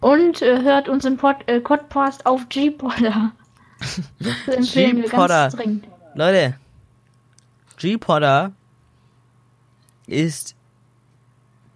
Und 0.00 0.40
äh, 0.40 0.62
hört 0.62 0.88
unseren 0.88 1.18
Pod, 1.18 1.36
äh, 1.46 1.60
Codpass 1.60 2.24
auf 2.24 2.48
G-Podder. 2.48 3.32
G-Podder. 4.58 5.52
Leute, 6.14 6.56
G-Podder 7.76 8.52
ist 10.06 10.54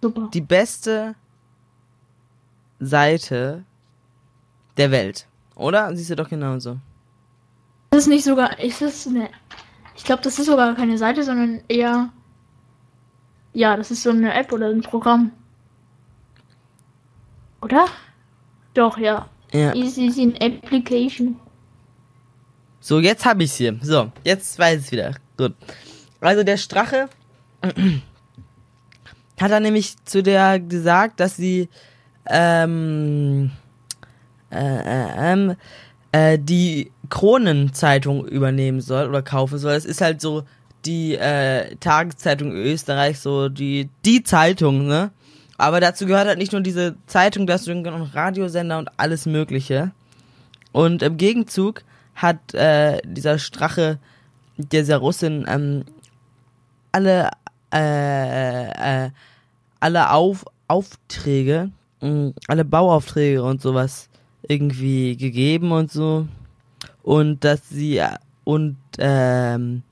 Super. 0.01 0.29
die 0.33 0.41
beste 0.41 1.13
Seite 2.79 3.65
der 4.77 4.89
Welt. 4.89 5.27
Oder? 5.53 5.95
Siehst 5.95 6.09
du 6.09 6.15
doch 6.15 6.29
genauso. 6.29 6.79
Das 7.89 8.01
ist 8.01 8.07
nicht 8.07 8.23
sogar. 8.23 8.59
Ist 8.59 8.81
das 8.81 9.05
ne, 9.05 9.29
ich 9.95 10.03
glaube, 10.03 10.21
das 10.21 10.37
ist 10.37 10.45
sogar 10.45 10.75
keine 10.75 10.97
Seite, 10.97 11.23
sondern 11.23 11.61
eher. 11.67 12.09
Ja, 13.53 13.75
das 13.75 13.89
ist 13.91 14.03
so 14.03 14.11
eine 14.11 14.33
App 14.33 14.51
oder 14.51 14.67
ein 14.67 14.81
Programm. 14.81 15.31
Oder? 17.61 17.87
Doch, 18.73 18.97
ja. 18.97 19.27
Ja. 19.51 19.73
Easy 19.73 20.05
is 20.05 20.19
an 20.19 20.35
application. 20.39 21.39
So, 22.79 22.99
jetzt 22.99 23.25
habe 23.25 23.43
ich's 23.43 23.55
hier. 23.55 23.77
So, 23.81 24.11
jetzt 24.23 24.59
weiß 24.59 24.81
ich's 24.81 24.91
wieder. 24.91 25.15
Gut. 25.37 25.55
Also 26.21 26.43
der 26.43 26.57
Strache 26.57 27.09
hat 29.39 29.51
er 29.51 29.59
nämlich 29.59 29.95
zu 30.05 30.21
der 30.21 30.59
gesagt, 30.59 31.19
dass 31.19 31.35
sie 31.35 31.69
ähm, 32.27 33.51
äh, 34.51 34.57
äh, 34.57 35.33
ähm, 35.33 35.55
äh, 36.11 36.39
die 36.39 36.91
Kronenzeitung 37.09 38.25
übernehmen 38.25 38.81
soll 38.81 39.07
oder 39.07 39.21
kaufen 39.21 39.57
soll. 39.57 39.73
Das 39.73 39.85
ist 39.85 40.01
halt 40.01 40.21
so 40.21 40.43
die 40.85 41.15
äh, 41.15 41.75
Tageszeitung 41.77 42.51
Österreich, 42.51 43.19
so 43.19 43.49
die 43.49 43.89
die 44.05 44.23
Zeitung, 44.23 44.87
ne? 44.87 45.11
Aber 45.57 45.79
dazu 45.79 46.05
gehört 46.05 46.27
halt 46.27 46.37
nicht 46.37 46.51
nur 46.51 46.61
diese 46.61 46.95
Zeitung, 47.07 47.47
dazu 47.47 47.71
gehören 47.71 47.99
noch 47.99 48.13
Radiosender 48.13 48.77
und 48.77 48.89
alles 48.97 49.25
Mögliche. 49.25 49.91
Und 50.71 51.01
im 51.01 51.17
Gegenzug 51.17 51.83
hat 52.13 52.53
äh, 52.53 52.99
dieser 53.03 53.39
Strache, 53.39 53.97
dieser 54.57 54.97
Russin, 54.97 55.45
ähm, 55.47 55.83
alle, 56.91 57.31
äh, 57.73 59.05
äh, 59.05 59.09
alle 59.79 60.11
Auf 60.11 60.45
Aufträge, 60.67 61.71
mh, 62.01 62.33
alle 62.47 62.65
Bauaufträge 62.65 63.41
und 63.41 63.61
sowas 63.61 64.09
irgendwie 64.47 65.15
gegeben 65.15 65.71
und 65.71 65.91
so. 65.91 66.27
Und 67.07 67.45
dass 67.45 67.69
sie, 67.69 68.03
und, 68.43 68.75
ähm, 68.97 69.83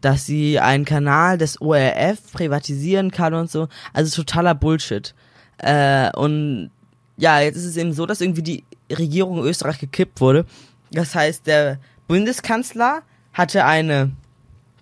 dass 0.00 0.26
sie 0.26 0.58
einen 0.58 0.84
Kanal 0.84 1.38
des 1.38 1.60
ORF 1.60 2.32
privatisieren 2.32 3.12
kann 3.12 3.32
und 3.32 3.48
so. 3.48 3.68
Also 3.92 4.24
totaler 4.24 4.56
Bullshit. 4.56 5.14
Äh, 5.58 6.10
und 6.16 6.72
ja, 7.16 7.38
jetzt 7.38 7.54
ist 7.54 7.66
es 7.66 7.76
eben 7.76 7.92
so, 7.92 8.06
dass 8.06 8.20
irgendwie 8.20 8.42
die 8.42 8.64
Regierung 8.90 9.38
in 9.38 9.44
Österreich 9.44 9.78
gekippt 9.78 10.20
wurde. 10.20 10.46
Das 10.90 11.14
heißt, 11.14 11.46
der 11.46 11.78
Bundeskanzler 12.08 13.02
hatte 13.32 13.64
eine 13.64 14.10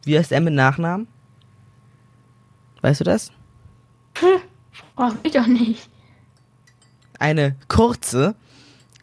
Wie 0.04 0.18
heißt 0.18 0.32
er 0.32 0.40
mit 0.40 0.54
Nachnamen? 0.54 1.08
Weißt 2.80 3.00
du 3.00 3.04
das? 3.04 3.32
Hm, 4.14 4.40
frag 4.96 5.22
mich 5.22 5.34
doch 5.34 5.46
nicht. 5.46 5.90
Eine 7.18 7.54
kurze 7.68 8.34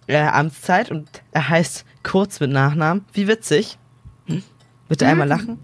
äh, 0.08 0.18
Amtszeit 0.18 0.90
und 0.90 1.08
er 1.34 1.48
heißt 1.48 1.86
Kurz 2.04 2.40
mit 2.40 2.52
Nachnamen. 2.52 3.06
Wie 3.14 3.28
witzig. 3.28 3.78
Hm? 4.26 4.44
Bitte 4.90 5.08
einmal 5.08 5.28
lachen. 5.28 5.60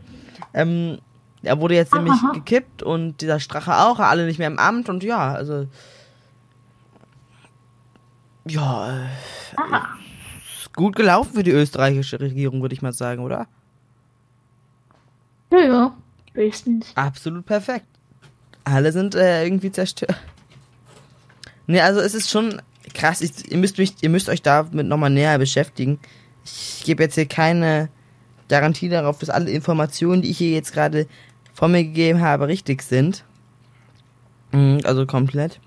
Ähm, 0.53 0.99
er 1.43 1.59
wurde 1.59 1.75
jetzt 1.75 1.93
nämlich 1.93 2.13
Aha. 2.13 2.31
gekippt 2.33 2.83
und 2.83 3.21
dieser 3.21 3.39
Strache 3.39 3.77
auch, 3.77 3.99
alle 3.99 4.25
nicht 4.25 4.39
mehr 4.39 4.47
im 4.47 4.59
Amt 4.59 4.89
und 4.89 5.03
ja, 5.03 5.33
also. 5.33 5.67
Ja, 8.47 9.03
äh, 9.03 9.07
Ah, 9.57 9.87
ist 10.59 10.73
gut 10.73 10.95
gelaufen 10.95 11.33
für 11.33 11.43
die 11.43 11.51
österreichische 11.51 12.19
Regierung, 12.19 12.61
würde 12.61 12.73
ich 12.73 12.81
mal 12.81 12.93
sagen, 12.93 13.23
oder? 13.23 13.47
ja, 15.51 15.59
ja. 15.59 15.97
Höchstens. 16.33 16.91
Absolut 16.95 17.45
perfekt. 17.45 17.87
Alle 18.63 18.91
sind 18.91 19.15
äh, 19.15 19.43
irgendwie 19.43 19.71
zerstört. 19.71 20.15
Ne, 21.65 21.81
also 21.81 21.99
es 21.99 22.13
ist 22.13 22.29
schon 22.29 22.61
krass. 22.93 23.21
Ich, 23.21 23.51
ihr, 23.51 23.57
müsst 23.57 23.77
mich, 23.77 23.95
ihr 24.01 24.09
müsst 24.09 24.29
euch 24.29 24.41
damit 24.41 24.73
nochmal 24.87 25.09
näher 25.09 25.37
beschäftigen. 25.39 25.99
Ich 26.47 26.83
gebe 26.85 27.03
jetzt 27.03 27.15
hier 27.15 27.25
keine 27.27 27.89
Garantie 28.47 28.89
darauf, 28.89 29.19
dass 29.19 29.29
alle 29.29 29.51
Informationen, 29.51 30.21
die 30.21 30.31
ich 30.31 30.37
hier 30.37 30.51
jetzt 30.51 30.73
gerade 30.73 31.07
von 31.53 31.71
mir 31.71 31.83
gegeben 31.83 32.21
habe, 32.21 32.47
richtig 32.47 32.81
sind. 32.81 33.23
Mhm, 34.51 34.79
Also 34.83 35.05
komplett. 35.05 35.59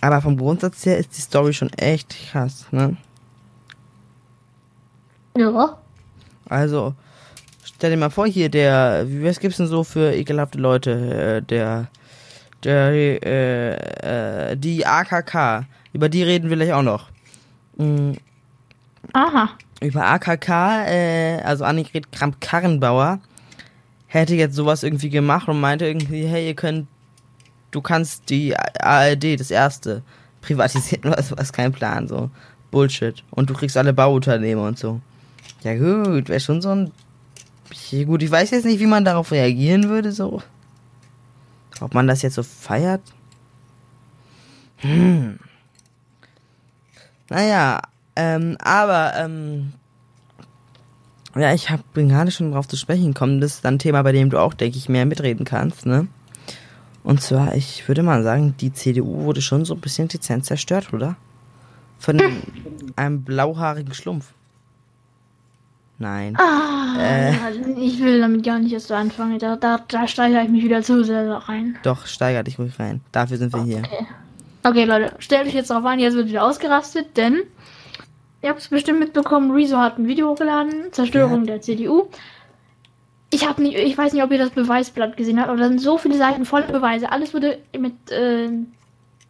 Aber 0.00 0.20
vom 0.20 0.36
Grundsatz 0.36 0.84
her 0.86 0.98
ist 0.98 1.16
die 1.16 1.20
Story 1.20 1.52
schon 1.52 1.72
echt 1.74 2.14
krass, 2.30 2.66
ne? 2.72 2.96
Ja. 5.36 5.78
Also, 6.48 6.94
stell 7.64 7.90
dir 7.90 7.96
mal 7.96 8.10
vor, 8.10 8.26
hier 8.26 8.48
der, 8.48 9.04
wie 9.08 9.24
was 9.24 9.40
gibt's 9.40 9.56
denn 9.56 9.66
so 9.66 9.82
für 9.84 10.12
ekelhafte 10.14 10.58
Leute? 10.58 10.90
Äh, 11.38 11.42
Der, 11.42 11.88
der, 12.62 12.92
äh, 12.92 14.50
äh, 14.52 14.56
die 14.56 14.86
AKK. 14.86 15.66
Über 15.92 16.08
die 16.08 16.22
reden 16.22 16.50
wir 16.50 16.56
gleich 16.56 16.72
auch 16.72 16.82
noch. 16.82 17.08
Mm, 17.76 18.12
Aha. 19.12 19.50
Über 19.80 20.06
AKK, 20.06 20.48
äh, 20.86 21.40
also 21.42 21.64
Annegret 21.64 22.12
Kramp-Karrenbauer, 22.12 23.20
hätte 24.06 24.34
jetzt 24.34 24.54
sowas 24.54 24.82
irgendwie 24.82 25.10
gemacht 25.10 25.48
und 25.48 25.60
meinte 25.60 25.86
irgendwie, 25.86 26.26
hey, 26.26 26.46
ihr 26.46 26.54
könnt, 26.54 26.86
du 27.70 27.80
kannst 27.80 28.30
die 28.30 28.56
ARD, 28.56 29.38
das 29.38 29.50
erste, 29.50 30.02
privatisieren, 30.40 31.12
was, 31.16 31.36
was 31.36 31.52
kein 31.52 31.72
Plan, 31.72 32.06
so. 32.08 32.30
Bullshit. 32.70 33.22
Und 33.30 33.50
du 33.50 33.54
kriegst 33.54 33.76
alle 33.76 33.92
Bauunternehmer 33.92 34.62
und 34.62 34.78
so. 34.78 35.00
Ja 35.62 35.74
gut, 35.74 36.28
wäre 36.28 36.40
schon 36.40 36.60
so 36.60 36.70
ein. 36.70 36.92
Gut, 38.06 38.22
ich 38.22 38.30
weiß 38.30 38.50
jetzt 38.50 38.64
nicht, 38.64 38.80
wie 38.80 38.86
man 38.86 39.04
darauf 39.04 39.32
reagieren 39.32 39.88
würde, 39.88 40.12
so. 40.12 40.42
Ob 41.80 41.94
man 41.94 42.06
das 42.06 42.22
jetzt 42.22 42.34
so 42.34 42.42
feiert? 42.42 43.00
Hm. 44.78 45.38
Naja, 47.30 47.80
ähm, 48.16 48.56
aber, 48.60 49.12
ähm. 49.16 49.72
Ja, 51.36 51.52
ich 51.52 51.68
hab, 51.70 51.80
bin 51.94 52.08
gerade 52.08 52.30
schon 52.30 52.52
drauf 52.52 52.68
zu 52.68 52.76
sprechen 52.76 53.08
gekommen. 53.08 53.40
Das 53.40 53.54
ist 53.54 53.64
dann 53.64 53.74
ein 53.74 53.78
Thema, 53.80 54.02
bei 54.02 54.12
dem 54.12 54.30
du 54.30 54.38
auch, 54.38 54.54
denke 54.54 54.78
ich, 54.78 54.88
mehr 54.88 55.04
mitreden 55.04 55.44
kannst, 55.44 55.84
ne? 55.84 56.06
Und 57.02 57.20
zwar, 57.20 57.54
ich 57.54 57.86
würde 57.88 58.02
mal 58.02 58.22
sagen, 58.22 58.54
die 58.60 58.72
CDU 58.72 59.24
wurde 59.24 59.42
schon 59.42 59.64
so 59.64 59.74
ein 59.74 59.80
bisschen 59.80 60.08
dezent 60.08 60.46
zerstört, 60.46 60.92
oder? 60.92 61.16
Von 61.98 62.20
einem 62.96 63.22
blauhaarigen 63.24 63.92
Schlumpf. 63.94 64.32
Nein. 65.98 66.36
Ah, 66.36 66.96
Äh. 66.98 67.32
ich 67.80 68.00
will 68.00 68.20
damit 68.20 68.44
gar 68.44 68.58
nicht 68.58 68.72
erst 68.72 68.88
so 68.88 68.94
anfangen. 68.94 69.38
Da, 69.38 69.56
da, 69.56 69.80
da 69.88 70.06
steigere 70.06 70.42
ich 70.42 70.48
mich 70.48 70.64
wieder 70.64 70.82
zu 70.82 71.04
sehr 71.04 71.28
rein. 71.48 71.76
Doch, 71.82 72.06
steiger 72.06 72.42
dich 72.42 72.58
ruhig 72.58 72.78
rein. 72.78 73.00
Dafür 73.12 73.36
sind 73.36 73.52
wir 73.52 73.62
hier. 73.64 73.78
Okay. 73.78 74.06
Okay, 74.66 74.84
Leute, 74.84 75.12
stellt 75.18 75.46
euch 75.46 75.52
jetzt 75.54 75.68
darauf 75.70 75.84
ein, 75.84 75.98
jetzt 75.98 76.14
wird 76.14 76.28
wieder 76.28 76.42
ausgerastet, 76.44 77.18
denn 77.18 77.42
ihr 78.44 78.50
habt 78.50 78.60
es 78.60 78.68
bestimmt 78.68 78.98
mitbekommen, 78.98 79.50
Rezo 79.50 79.78
hat 79.78 79.98
ein 79.98 80.06
Video 80.06 80.28
hochgeladen, 80.28 80.92
Zerstörung 80.92 81.46
der 81.46 81.62
CDU. 81.62 82.08
Ich 83.30 83.48
habe 83.48 83.62
nicht, 83.62 83.78
ich 83.78 83.96
weiß 83.96 84.12
nicht, 84.12 84.22
ob 84.22 84.30
ihr 84.32 84.38
das 84.38 84.50
Beweisblatt 84.50 85.16
gesehen 85.16 85.40
habt, 85.40 85.48
aber 85.48 85.58
da 85.58 85.68
sind 85.68 85.80
so 85.80 85.96
viele 85.96 86.18
Seiten 86.18 86.44
voller 86.44 86.66
Beweise. 86.66 87.10
Alles 87.10 87.32
wurde 87.32 87.58
mit, 87.76 87.94
äh, 88.10 88.50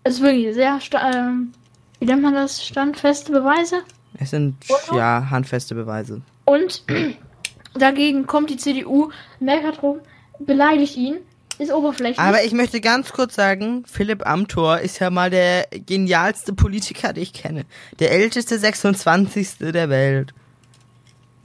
es 0.02 0.14
ist 0.14 0.20
wirklich 0.20 0.52
sehr, 0.52 0.80
ähm, 1.14 1.52
wie 2.00 2.06
nennt 2.06 2.22
man 2.22 2.34
das, 2.34 2.64
standfeste 2.64 3.30
Beweise. 3.30 3.82
Es 4.18 4.30
sind, 4.30 4.56
Foto? 4.64 4.98
ja, 4.98 5.30
handfeste 5.30 5.76
Beweise. 5.76 6.20
Und 6.44 6.82
dagegen 7.74 8.26
kommt 8.26 8.50
die 8.50 8.56
CDU, 8.56 9.10
meckert 9.38 9.80
rum, 9.84 10.00
beleidigt 10.40 10.96
ihn, 10.96 11.18
ist 11.58 11.72
oberflächlich. 11.72 12.18
Aber 12.18 12.42
ich 12.44 12.52
möchte 12.52 12.80
ganz 12.80 13.12
kurz 13.12 13.34
sagen, 13.34 13.84
Philipp 13.86 14.26
Amthor 14.26 14.78
ist 14.80 14.98
ja 14.98 15.10
mal 15.10 15.30
der 15.30 15.66
genialste 15.86 16.52
Politiker, 16.52 17.12
den 17.12 17.22
ich 17.22 17.32
kenne. 17.32 17.64
Der 18.00 18.12
älteste 18.12 18.58
26. 18.58 19.58
der 19.72 19.88
Welt. 19.88 20.34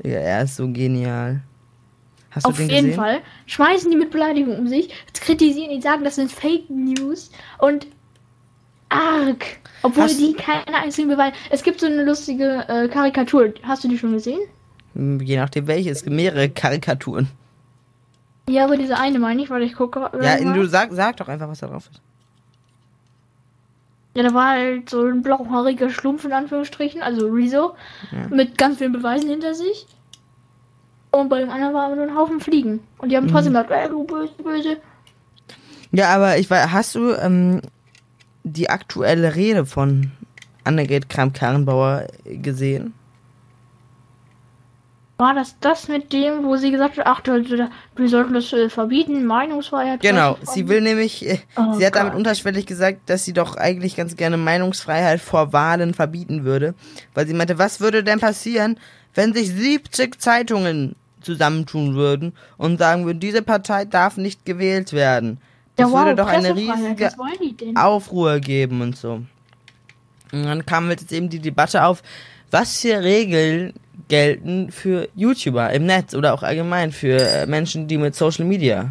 Ja, 0.04 0.20
er 0.20 0.44
ist 0.44 0.56
so 0.56 0.68
genial. 0.68 1.42
Hast 2.32 2.46
Auf 2.46 2.54
du 2.58 2.62
den 2.64 2.70
jeden 2.70 2.86
gesehen? 2.88 2.96
Fall 3.00 3.20
schmeißen 3.48 3.90
die 3.92 3.98
mit 3.98 4.12
Beleidigung 4.12 4.58
um 4.60 4.68
sich, 4.68 4.90
kritisieren 5.14 5.72
ihn, 5.72 5.82
sagen, 5.82 6.04
das 6.04 6.16
sind 6.16 6.32
Fake 6.32 6.70
News 6.70 7.32
und 7.58 7.88
arg. 8.90 9.46
Obwohl 9.84 10.04
Hast- 10.04 10.20
die 10.20 10.34
keine 10.34 10.76
einzigen 10.76 11.10
Beweise. 11.10 11.34
Es 11.50 11.64
gibt 11.64 11.80
so 11.80 11.86
eine 11.86 12.04
lustige 12.04 12.66
äh, 12.68 12.88
Karikatur. 12.88 13.54
Hast 13.64 13.84
du 13.84 13.88
die 13.88 13.98
schon 13.98 14.14
gesehen? 14.14 14.40
Hm, 14.94 15.22
Je 15.22 15.38
nachdem 15.38 15.68
welche. 15.68 15.90
Es 15.92 16.04
gibt 16.04 16.16
mehrere 16.16 16.50
Karikaturen. 16.50 17.28
Ja, 18.50 18.66
aber 18.66 18.78
diese 18.78 18.98
eine 18.98 19.20
meine 19.20 19.42
ich, 19.44 19.50
weil 19.50 19.62
ich 19.64 19.76
gucke. 19.76 20.00
Ja, 20.22 20.44
mal. 20.44 20.54
du 20.54 20.66
sag, 20.68 20.92
sag 20.92 21.18
doch 21.18 21.28
einfach, 21.28 21.48
was 21.48 21.60
da 21.60 21.68
drauf 21.68 21.88
ist. 21.92 22.02
ja, 24.16 24.24
da 24.24 24.34
war 24.34 24.50
halt 24.50 24.90
so 24.90 25.06
ein 25.06 25.22
blauhaariger 25.22 25.90
Schlumpf 25.90 26.26
in 26.26 26.34
Anführungsstrichen, 26.34 27.02
also 27.02 27.28
Rezo, 27.30 27.76
Ja. 28.12 28.28
mit 28.36 28.58
ganz 28.58 28.80
vielen 28.80 28.92
Beweisen 28.92 29.30
hinter 29.30 29.54
sich. 29.54 29.86
Und 31.12 31.30
bei 31.30 31.40
dem 31.40 31.50
anderen 31.50 31.74
war 31.74 31.86
aber 31.86 31.96
nur 31.96 32.06
ein 32.06 32.16
Haufen 32.16 32.40
Fliegen. 32.40 32.82
Und 32.98 33.10
die 33.10 33.16
Mhm. 33.16 33.22
haben 33.22 33.28
trotzdem 33.30 33.54
gesagt, 33.54 33.72
ey, 33.72 33.88
du 33.90 34.04
böse, 34.04 34.34
böse. 34.44 34.78
Ja, 35.92 36.10
aber 36.16 36.38
ich 36.38 36.50
weiß, 36.50 36.72
hast 36.72 36.96
du 36.96 37.14
ähm, 37.14 37.62
die 38.44 38.70
aktuelle 38.70 39.36
Rede 39.36 39.66
von 39.66 40.12
Annegret 40.64 41.10
Kramp-Karrenbauer 41.10 42.08
gesehen? 42.26 42.94
War 45.20 45.34
das 45.36 45.58
das 45.60 45.90
mit 45.90 46.14
dem, 46.14 46.46
wo 46.46 46.56
sie 46.56 46.72
gesagt 46.72 46.98
hat, 46.98 47.06
ach, 47.06 47.20
du- 47.20 47.44
du- 47.44 47.70
wir 47.98 48.08
sollten 48.10 48.34
das 48.34 48.54
äh, 48.54 48.70
verbieten, 48.70 49.26
Meinungsfreiheit? 49.26 50.00
Genau, 50.00 50.38
sie 50.44 50.70
will 50.70 50.80
nämlich, 50.80 51.28
äh, 51.28 51.40
Oh 51.58 51.74
sie 51.74 51.86
hat 51.86 51.96
damit 51.98 52.14
Gott. 52.14 52.20
unterschwellig 52.20 52.66
gesagt, 52.66 53.02
dass 53.10 53.26
sie 53.26 53.34
doch 53.34 53.58
eigentlich 53.58 53.98
ganz 53.98 54.16
gerne 54.16 54.38
Meinungsfreiheit 54.38 55.20
vor 55.20 55.52
Wahlen 55.52 55.94
verbieten 55.94 56.46
würde. 56.46 56.74
Weil 57.16 57.28
sie 57.28 57.34
meinte, 57.34 57.58
was 57.58 57.82
würde 57.82 58.02
denn 58.06 58.20
passieren, 58.22 58.80
wenn 59.14 59.34
sich 59.34 59.50
70 59.50 60.22
Zeitungen 60.22 60.96
zusammentun 61.20 61.96
würden 61.96 62.32
und 62.58 62.78
sagen 62.78 63.06
würden, 63.06 63.20
diese 63.20 63.42
Partei 63.42 63.84
darf 63.84 64.16
nicht 64.16 64.46
gewählt 64.46 64.94
werden. 64.94 65.40
Das 65.76 65.88
Ja, 65.90 65.94
wow, 65.94 66.00
würde 66.06 66.16
doch 66.16 66.28
eine 66.30 66.56
riesige? 66.56 67.12
Aufruhr 67.76 68.40
geben 68.40 68.80
und 68.82 68.96
so. 68.96 69.22
Und 70.32 70.44
dann 70.46 70.66
kam 70.66 70.90
jetzt 70.90 71.12
eben 71.12 71.28
die 71.28 71.40
Debatte 71.40 71.84
auf, 71.84 72.04
was 72.52 72.80
für 72.80 73.04
Regeln 73.04 73.74
gelten 74.08 74.72
für 74.72 75.10
YouTuber 75.16 75.72
im 75.72 75.86
Netz 75.86 76.14
oder 76.14 76.34
auch 76.34 76.44
allgemein 76.44 76.92
für 76.92 77.18
äh, 77.18 77.46
Menschen, 77.46 77.88
die 77.88 77.98
mit 77.98 78.16
Social 78.16 78.46
Media 78.46 78.90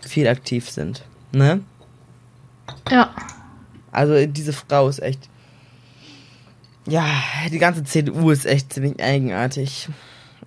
viel 0.00 0.28
aktiv 0.28 0.68
sind. 0.68 1.04
Ne? 1.32 1.60
Ja. 2.90 3.14
Also 3.92 4.26
diese 4.26 4.52
Frau 4.52 4.88
ist 4.88 5.00
echt. 5.00 5.28
Ja, 6.86 7.04
die 7.50 7.58
ganze 7.58 7.84
CDU 7.84 8.30
ist 8.30 8.46
echt 8.46 8.72
ziemlich 8.72 9.02
eigenartig. 9.02 9.88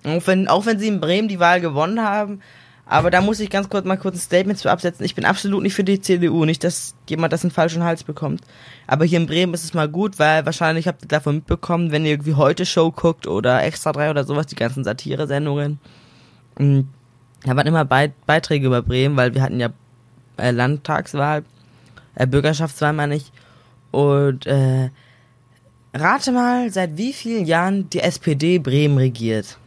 Auch 0.04 0.26
wenn, 0.26 0.48
auch 0.48 0.66
wenn 0.66 0.78
sie 0.78 0.88
in 0.88 1.00
Bremen 1.00 1.28
die 1.28 1.38
Wahl 1.38 1.60
gewonnen 1.60 2.02
haben. 2.02 2.40
Aber 2.84 3.10
da 3.10 3.20
muss 3.20 3.40
ich 3.40 3.48
ganz 3.48 3.68
kurz 3.68 3.86
mal 3.86 3.96
kurz 3.96 4.16
ein 4.16 4.20
Statement 4.20 4.58
zu 4.58 4.70
absetzen. 4.70 5.04
Ich 5.04 5.14
bin 5.14 5.24
absolut 5.24 5.62
nicht 5.62 5.74
für 5.74 5.84
die 5.84 6.00
CDU. 6.00 6.44
Nicht, 6.44 6.64
dass 6.64 6.94
jemand 7.08 7.32
das 7.32 7.44
in 7.44 7.50
falschen 7.50 7.84
Hals 7.84 8.04
bekommt. 8.04 8.42
Aber 8.86 9.04
hier 9.04 9.18
in 9.18 9.26
Bremen 9.26 9.54
ist 9.54 9.64
es 9.64 9.72
mal 9.72 9.88
gut, 9.88 10.18
weil 10.18 10.44
wahrscheinlich 10.44 10.88
habt 10.88 11.02
ihr 11.02 11.08
davon 11.08 11.36
mitbekommen, 11.36 11.92
wenn 11.92 12.04
ihr 12.04 12.10
irgendwie 12.10 12.34
heute 12.34 12.66
Show 12.66 12.90
guckt 12.90 13.26
oder 13.26 13.62
Extra 13.62 13.92
3 13.92 14.10
oder 14.10 14.24
sowas, 14.24 14.46
die 14.46 14.56
ganzen 14.56 14.84
Satire-Sendungen. 14.84 15.78
mm, 16.58 16.80
Da 17.44 17.56
waren 17.56 17.66
immer 17.66 17.84
Beit 17.84 18.12
Beiträge 18.26 18.66
über 18.66 18.82
Bremen, 18.82 19.16
weil 19.16 19.34
wir 19.34 19.42
hatten 19.42 19.60
ja 19.60 19.70
äh, 20.36 20.50
Landtagswahl, 20.50 21.44
äh, 22.14 22.26
Bürgerschaftswahl 22.26 22.92
meine 22.92 23.16
ich. 23.16 23.32
Und 23.90 24.46
äh, 24.46 24.90
rate 25.94 26.32
mal, 26.32 26.70
seit 26.70 26.96
wie 26.96 27.12
vielen 27.12 27.46
Jahren 27.46 27.88
die 27.90 28.00
SPD 28.00 28.58
Bremen 28.58 28.98
regiert. 28.98 29.58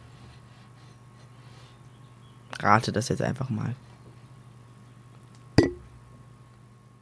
Rate 2.60 2.92
das 2.92 3.08
jetzt 3.08 3.22
einfach 3.22 3.50
mal. 3.50 3.74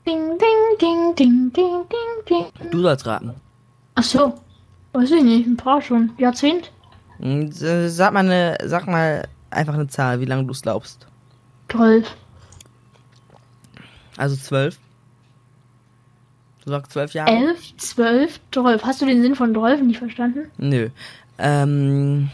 Ding, 0.06 0.38
ding, 0.38 0.78
ding, 0.80 1.14
ding, 1.16 1.52
ding, 1.52 1.84
ding, 1.88 2.50
ding. 2.60 2.70
Du 2.70 2.80
sollst 2.82 3.06
raten. 3.06 3.34
Ach 3.94 4.02
so. 4.02 4.34
Weiß 4.92 5.10
ich 5.10 5.22
nicht, 5.22 5.46
ein 5.46 5.56
paar 5.56 5.80
schon. 5.80 6.12
Jahrzehnt? 6.18 6.70
Äh, 7.20 7.88
Sag 7.88 8.12
mal, 8.12 8.20
eine, 8.20 8.58
sag 8.64 8.86
mal 8.86 9.26
einfach 9.50 9.74
eine 9.74 9.88
Zahl, 9.88 10.20
wie 10.20 10.24
lange 10.26 10.44
du 10.44 10.52
es 10.52 10.62
glaubst. 10.62 11.06
12. 11.70 12.06
Also 14.16 14.36
zwölf. 14.36 14.78
Du 16.64 16.70
sagst 16.70 16.92
zwölf 16.92 17.12
Jahre? 17.14 17.30
11, 17.30 17.76
12, 17.76 18.40
12. 18.52 18.84
Hast 18.84 19.02
du 19.02 19.06
den 19.06 19.22
Sinn 19.22 19.34
von 19.34 19.52
12 19.52 19.82
nicht 19.82 19.98
verstanden? 19.98 20.50
Nö. 20.58 20.90
Ähm. 21.38 22.30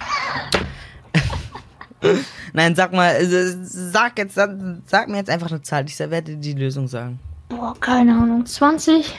Nein, 2.52 2.74
sag 2.74 2.92
mal, 2.92 3.14
äh, 3.14 3.56
sag 3.62 4.18
jetzt, 4.18 4.34
sag, 4.34 5.08
mir 5.08 5.16
jetzt 5.16 5.30
einfach 5.30 5.50
eine 5.50 5.62
Zahl. 5.62 5.84
Ich 5.86 5.98
werde 5.98 6.36
die 6.36 6.54
Lösung 6.54 6.88
sagen. 6.88 7.18
Boah, 7.48 7.74
keine 7.78 8.12
Ahnung. 8.14 8.46
20? 8.46 9.14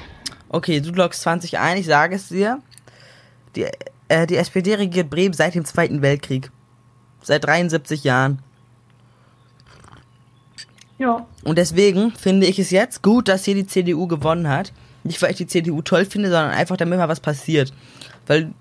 Okay, 0.49 0.81
du 0.81 0.91
loggst 0.91 1.21
20 1.21 1.59
ein, 1.59 1.77
ich 1.77 1.85
sage 1.85 2.15
es 2.15 2.29
dir. 2.29 2.59
Die, 3.55 3.67
äh, 4.07 4.27
die 4.27 4.37
SPD 4.37 4.75
regiert 4.75 5.09
Bremen 5.09 5.33
seit 5.33 5.55
dem 5.55 5.65
Zweiten 5.65 6.01
Weltkrieg. 6.01 6.51
Seit 7.21 7.45
73 7.45 8.03
Jahren. 8.03 8.39
Ja. 10.97 11.25
Und 11.43 11.57
deswegen 11.57 12.11
finde 12.11 12.47
ich 12.47 12.59
es 12.59 12.69
jetzt 12.69 13.01
gut, 13.01 13.27
dass 13.27 13.45
hier 13.45 13.55
die 13.55 13.65
CDU 13.65 14.07
gewonnen 14.07 14.47
hat. 14.47 14.71
Nicht, 15.03 15.21
weil 15.21 15.31
ich 15.31 15.37
die 15.37 15.47
CDU 15.47 15.81
toll 15.81 16.05
finde, 16.05 16.29
sondern 16.29 16.51
einfach, 16.51 16.77
damit 16.77 16.99
mal 16.99 17.09
was 17.09 17.19
passiert. 17.19 17.73
Weil 18.27 18.53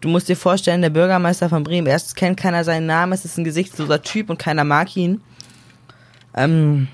du 0.00 0.08
musst 0.08 0.28
dir 0.28 0.36
vorstellen, 0.36 0.82
der 0.82 0.90
Bürgermeister 0.90 1.48
von 1.48 1.64
Bremen, 1.64 1.86
erstens 1.86 2.14
kennt 2.14 2.38
keiner 2.38 2.64
seinen 2.64 2.86
Namen, 2.86 3.12
es 3.12 3.24
ist 3.24 3.38
ein 3.38 3.44
gesichtsloser 3.44 4.02
Typ 4.02 4.30
und 4.30 4.38
keiner 4.38 4.64
mag 4.64 4.96
ihn. 4.96 5.20
Ähm, 6.34 6.88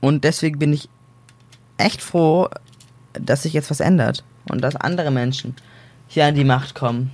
und 0.00 0.24
deswegen 0.24 0.58
bin 0.58 0.72
ich 0.72 0.88
echt 1.78 2.02
froh, 2.02 2.48
dass 3.12 3.42
sich 3.42 3.52
jetzt 3.52 3.70
was 3.70 3.80
ändert. 3.80 4.24
Und 4.50 4.60
dass 4.60 4.76
andere 4.76 5.10
Menschen 5.10 5.56
hier 6.06 6.26
an 6.26 6.34
die 6.34 6.44
Macht 6.44 6.74
kommen. 6.74 7.10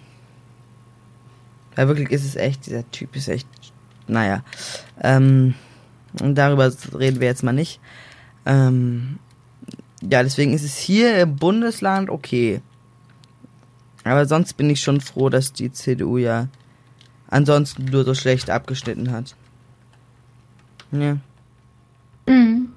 Weil 1.77 1.89
wirklich 1.89 2.11
ist 2.11 2.25
es 2.25 2.35
echt, 2.35 2.67
dieser 2.67 2.91
Typ 2.91 3.15
ist 3.15 3.29
echt, 3.29 3.47
naja. 4.09 4.43
Ähm, 5.01 5.55
und 6.21 6.35
darüber 6.35 6.73
reden 6.99 7.21
wir 7.21 7.29
jetzt 7.29 7.45
mal 7.45 7.53
nicht. 7.53 7.81
Ähm, 8.47 9.21
ja, 10.03 10.23
deswegen 10.23 10.53
ist 10.53 10.65
es 10.65 10.77
hier 10.77 11.21
im 11.21 11.37
Bundesland 11.37 12.11
okay. 12.11 12.61
Aber 14.11 14.27
sonst 14.27 14.57
bin 14.57 14.69
ich 14.69 14.81
schon 14.81 15.01
froh, 15.01 15.29
dass 15.29 15.53
die 15.53 15.73
CDU 15.73 16.19
ja 16.19 16.49
ansonsten 17.29 17.85
nur 17.85 18.05
so 18.05 18.15
schlecht 18.15 18.51
abgeschnitten 18.51 19.13
hat. 19.13 19.37
Ja. 20.93 21.17
Mhm. 22.27 22.71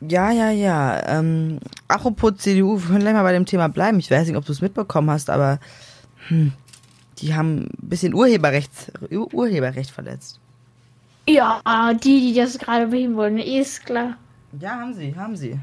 Ja, 0.00 0.32
ja, 0.32 0.50
ja. 0.50 1.00
Ähm, 1.06 1.60
apropos 1.86 2.38
CDU, 2.38 2.80
wir 2.80 2.88
können 2.88 3.00
gleich 3.00 3.14
mal 3.14 3.22
bei 3.22 3.32
dem 3.32 3.46
Thema 3.46 3.68
bleiben. 3.68 4.00
Ich 4.00 4.10
weiß 4.10 4.26
nicht, 4.26 4.36
ob 4.36 4.44
du 4.44 4.52
es 4.52 4.60
mitbekommen 4.60 5.10
hast, 5.10 5.30
aber 5.30 5.60
hm, 6.26 6.52
die 7.18 7.34
haben 7.34 7.66
ein 7.66 7.88
bisschen 7.88 8.14
Urheberrechts, 8.14 8.90
Ur 9.10 9.32
Urheberrecht 9.32 9.90
verletzt. 9.90 10.40
Ja, 11.28 11.60
die, 11.94 12.20
die 12.20 12.34
das 12.34 12.58
gerade 12.58 12.88
beheben 12.88 13.14
wollen, 13.14 13.38
ist 13.38 13.86
klar. 13.86 14.16
Ja, 14.58 14.80
haben 14.80 14.92
sie, 14.92 15.14
haben 15.14 15.36
sie. 15.36 15.60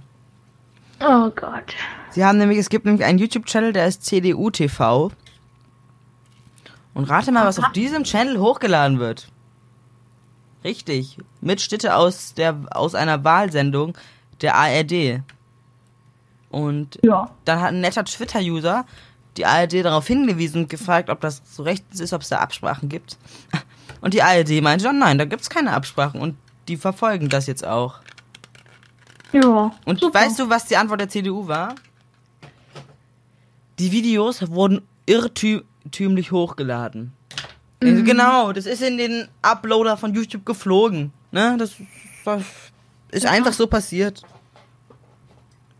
Oh 1.01 1.29
Gott. 1.35 1.75
Sie 2.11 2.25
haben 2.25 2.37
nämlich, 2.37 2.57
es 2.57 2.69
gibt 2.69 2.85
nämlich 2.85 3.05
einen 3.05 3.19
YouTube-Channel, 3.19 3.73
der 3.73 3.87
ist 3.87 4.03
CDU 4.05 4.49
TV. 4.49 5.11
Und 6.93 7.09
rate 7.09 7.31
mal, 7.31 7.45
was 7.45 7.59
auf 7.59 7.71
diesem 7.71 8.03
Channel 8.03 8.39
hochgeladen 8.39 8.99
wird. 8.99 9.29
Richtig. 10.63 11.17
Mitschnitte 11.39 11.95
aus 11.95 12.33
der, 12.33 12.55
aus 12.71 12.95
einer 12.95 13.23
Wahlsendung 13.23 13.97
der 14.41 14.55
ARD. 14.55 15.21
Und 16.49 16.99
Ja. 17.03 17.29
dann 17.45 17.61
hat 17.61 17.69
ein 17.69 17.81
netter 17.81 18.03
Twitter-User 18.03 18.85
die 19.37 19.45
ARD 19.45 19.85
darauf 19.85 20.05
hingewiesen 20.07 20.63
und 20.63 20.69
gefragt, 20.69 21.09
ob 21.09 21.21
das 21.21 21.41
so 21.45 21.63
rechtens 21.63 21.99
ist, 22.01 22.11
ob 22.11 22.23
es 22.23 22.29
da 22.29 22.39
Absprachen 22.39 22.89
gibt. 22.89 23.17
Und 24.01 24.13
die 24.13 24.23
ARD 24.23 24.61
meinte 24.61 24.83
dann, 24.85 24.99
nein, 24.99 25.17
da 25.17 25.25
gibt's 25.25 25.49
keine 25.49 25.73
Absprachen 25.73 26.21
und 26.21 26.37
die 26.69 26.77
verfolgen 26.77 27.27
das 27.27 27.47
jetzt 27.47 27.65
auch. 27.67 27.99
Ja. 29.31 29.71
Und 29.85 29.99
super. 29.99 30.19
weißt 30.19 30.39
du, 30.39 30.49
was 30.49 30.65
die 30.65 30.77
Antwort 30.77 31.01
der 31.01 31.09
CDU 31.09 31.47
war? 31.47 31.75
Die 33.77 33.91
Videos 33.91 34.49
wurden 34.49 34.81
irrtümlich 35.05 36.31
hochgeladen. 36.31 37.13
Also 37.81 38.03
genau, 38.03 38.51
das 38.51 38.65
ist 38.65 38.81
in 38.81 38.97
den 38.97 39.27
Uploader 39.41 39.95
von 39.95 40.13
YouTube 40.13 40.45
geflogen. 40.45 41.13
Ne? 41.31 41.55
Das, 41.57 41.75
das 42.25 42.43
ist 43.11 43.25
einfach 43.25 43.53
so 43.53 43.67
passiert. 43.67 44.21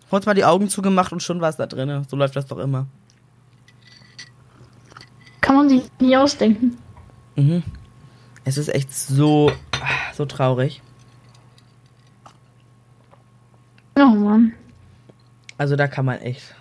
Kurz 0.10 0.26
mal 0.26 0.34
die 0.34 0.46
Augen 0.46 0.70
zugemacht 0.70 1.12
und 1.12 1.22
schon 1.22 1.42
war 1.42 1.50
es 1.50 1.58
da 1.58 1.68
drin. 1.68 2.06
So 2.10 2.16
läuft 2.16 2.36
das 2.36 2.46
doch 2.48 2.58
immer. 2.58 2.88
Kann 5.42 5.56
man 5.56 5.70
sich 5.70 5.84
nie 6.00 6.16
ausdenken. 6.16 6.78
Mhm. 7.36 7.64
Es 8.46 8.58
ist 8.58 8.70
echt 8.70 8.94
so, 8.94 9.52
so 10.16 10.26
traurig. 10.26 10.82
Oh 14.00 14.16
Mann. 14.16 14.54
Also 15.58 15.76
da 15.76 15.88
kann 15.88 16.06
man 16.06 16.20
echt 16.20 16.56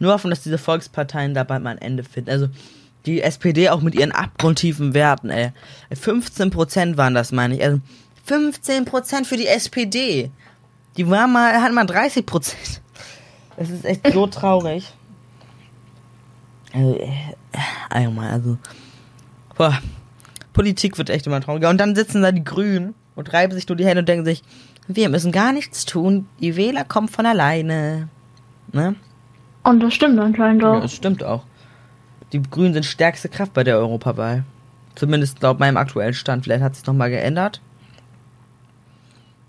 nur 0.00 0.12
hoffen, 0.12 0.30
dass 0.30 0.42
diese 0.42 0.58
Volksparteien 0.58 1.34
da 1.34 1.44
bald 1.44 1.62
mal 1.62 1.70
ein 1.70 1.78
Ende 1.78 2.02
finden. 2.02 2.30
Also 2.30 2.48
die 3.06 3.22
SPD 3.22 3.68
auch 3.70 3.80
mit 3.80 3.94
ihren 3.94 4.12
abgrundtiefen 4.12 4.94
Werten, 4.94 5.30
ey. 5.30 5.52
15% 5.92 6.96
waren 6.96 7.14
das, 7.14 7.32
meine 7.32 7.54
ich. 7.54 7.62
Also 7.62 7.80
15% 8.28 9.24
für 9.24 9.36
die 9.36 9.46
SPD. 9.46 10.30
Die 10.96 11.08
war 11.08 11.26
mal, 11.28 11.60
hat 11.60 11.72
mal 11.72 11.84
30%. 11.84 12.54
Das 13.56 13.70
ist 13.70 13.84
echt 13.84 14.12
so 14.12 14.26
traurig. 14.26 14.92
Also, 16.72 16.98
äh, 16.98 17.12
allgemein, 17.90 18.30
also. 18.30 18.58
Boah. 19.56 19.78
Politik 20.52 20.98
wird 20.98 21.10
echt 21.10 21.26
immer 21.26 21.40
trauriger. 21.40 21.68
Und 21.68 21.78
dann 21.78 21.94
sitzen 21.94 22.22
da 22.22 22.32
die 22.32 22.44
Grünen 22.44 22.94
und 23.14 23.32
reiben 23.32 23.52
sich 23.52 23.68
nur 23.68 23.76
die 23.76 23.84
Hände 23.84 24.00
und 24.00 24.08
denken 24.08 24.24
sich, 24.24 24.42
wir 24.88 25.08
müssen 25.08 25.32
gar 25.32 25.52
nichts 25.52 25.84
tun. 25.84 26.28
Die 26.40 26.56
Wähler 26.56 26.84
kommen 26.84 27.08
von 27.08 27.26
alleine. 27.26 28.08
Ne? 28.72 28.94
Und 29.62 29.80
das 29.80 29.94
stimmt 29.94 30.18
anscheinend 30.18 30.62
Ja, 30.62 30.72
auch. 30.74 30.80
das 30.82 30.92
stimmt 30.94 31.24
auch. 31.24 31.44
Die 32.32 32.42
Grünen 32.42 32.74
sind 32.74 32.84
stärkste 32.84 33.28
Kraft 33.28 33.54
bei 33.54 33.64
der 33.64 33.78
Europawahl. 33.78 34.44
Zumindest 34.94 35.40
laut 35.42 35.58
meinem 35.58 35.76
aktuellen 35.76 36.14
Stand. 36.14 36.44
Vielleicht 36.44 36.62
hat 36.62 36.76
sich 36.76 36.86
noch 36.86 36.94
mal 36.94 37.10
geändert. 37.10 37.60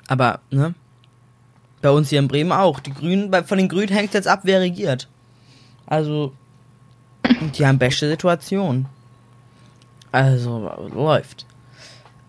Aber, 0.07 0.39
ne? 0.51 0.73
Bei 1.81 1.89
uns 1.91 2.09
hier 2.09 2.19
in 2.19 2.27
Bremen 2.27 2.51
auch. 2.51 2.79
Die 2.79 2.93
Grünen, 2.93 3.31
von 3.45 3.57
den 3.57 3.69
Grünen 3.69 3.89
hängt 3.89 4.13
jetzt 4.13 4.27
ab, 4.27 4.41
wer 4.43 4.61
regiert. 4.61 5.07
Also, 5.87 6.33
die 7.57 7.65
haben 7.65 7.77
beste 7.77 8.07
Situation. 8.09 8.85
Also, 10.11 10.71
läuft. 10.93 11.45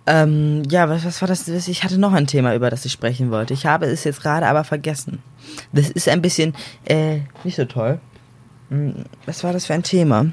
Ähm, 0.07 0.63
ja, 0.71 0.89
was, 0.89 1.05
was 1.05 1.21
war 1.21 1.29
das? 1.29 1.49
Ich 1.49 1.83
hatte 1.83 1.99
noch 1.99 2.13
ein 2.13 2.27
Thema, 2.29 2.55
über 2.55 2.71
das 2.71 2.85
ich 2.85 2.93
sprechen 2.93 3.31
wollte. 3.31 3.55
Ich 3.55 3.67
habe 3.67 3.87
es 3.87 4.05
jetzt 4.05 4.23
gerade 4.23 4.47
aber 4.47 4.63
vergessen. 4.63 5.21
Das 5.73 5.91
ist 5.91 6.09
ein 6.09 6.23
bisschen, 6.23 6.55
äh, 6.85 7.21
nicht 7.43 7.57
so 7.57 7.65
toll. 7.65 7.99
Hm, 8.69 9.05
Was 9.27 9.43
war 9.43 9.53
das 9.53 9.67
für 9.67 9.75
ein 9.75 9.83
Thema? 9.83 10.27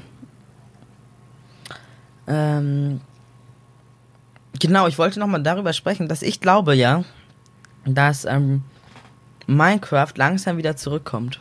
Ähm, 2.26 3.00
genau, 4.58 4.86
ich 4.86 4.96
wollte 4.98 5.18
nochmal 5.18 5.42
darüber 5.42 5.72
sprechen, 5.72 6.08
dass 6.08 6.22
ich 6.22 6.40
glaube 6.40 6.74
ja, 6.74 7.04
dass 7.84 8.24
ähm, 8.24 8.62
Minecraft 9.46 10.12
langsam 10.16 10.56
wieder 10.56 10.76
zurückkommt. 10.76 11.40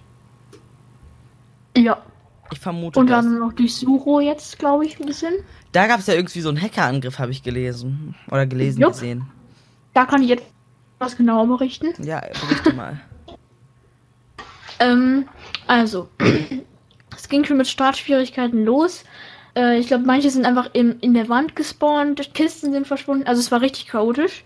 Ja. 1.78 1.98
Ich 2.54 2.60
vermute 2.60 3.00
Und 3.00 3.08
das. 3.10 3.26
dann 3.26 3.40
noch 3.40 3.54
die 3.54 3.68
Suro 3.68 4.20
jetzt, 4.20 4.60
glaube 4.60 4.86
ich, 4.86 5.00
ein 5.00 5.06
bisschen. 5.08 5.34
Da 5.72 5.88
gab 5.88 6.00
es 6.00 6.08
ja 6.08 6.14
irgendwie 6.14 6.42
so 6.42 6.50
einen 6.50 6.62
Hackerangriff, 6.62 7.18
habe 7.20 7.32
ich 7.32 7.42
gelesen. 7.42 8.14
Oder 8.30 8.46
gelesen, 8.46 8.80
Jupp. 8.82 8.92
gesehen. 8.94 9.26
Da 9.94 10.06
kann 10.06 10.22
ich 10.22 10.30
jetzt 10.30 10.44
was 11.00 11.18
genauer 11.18 11.48
berichten. 11.48 11.94
Ja, 12.04 12.22
berichte 12.48 12.74
mal. 12.74 13.02
Ähm, 14.80 15.28
also, 15.68 16.10
es 17.16 17.30
ging 17.30 17.46
schon 17.46 17.58
mit 17.58 17.68
Startschwierigkeiten 17.68 18.66
los. 18.66 19.04
Äh, 19.56 19.78
ich 19.80 19.88
glaube, 19.88 20.04
manche 20.04 20.30
sind 20.32 20.46
einfach 20.46 20.72
im, 20.74 20.98
in 21.00 21.14
der 21.14 21.30
Wand 21.30 21.56
gespawnt, 21.56 22.34
Kisten 22.34 22.74
sind 22.74 22.88
verschwunden. 22.88 23.26
Also 23.28 23.40
es 23.40 23.52
war 23.52 23.62
richtig 23.62 23.88
chaotisch, 23.88 24.44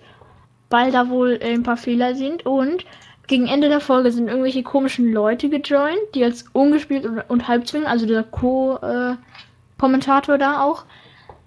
weil 0.69 0.91
da 0.91 1.09
wohl 1.09 1.39
ein 1.41 1.63
paar 1.63 1.77
Fehler 1.77 2.13
sind. 2.15 2.45
Und 2.45 2.85
gegen 3.27 3.47
Ende 3.47 3.67
der 3.69 3.79
Folge 3.81 4.11
sind 4.11 4.27
irgendwelche 4.29 4.63
komischen 4.63 5.11
Leute 5.11 5.49
gejoint, 5.49 5.97
die 6.15 6.23
als 6.23 6.45
ungespielt 6.53 7.05
und, 7.05 7.19
und 7.29 7.47
Halbzwing, 7.47 7.85
also 7.85 8.05
der 8.05 8.23
Co-Kommentator 8.23 10.37
da 10.37 10.61
auch, 10.63 10.85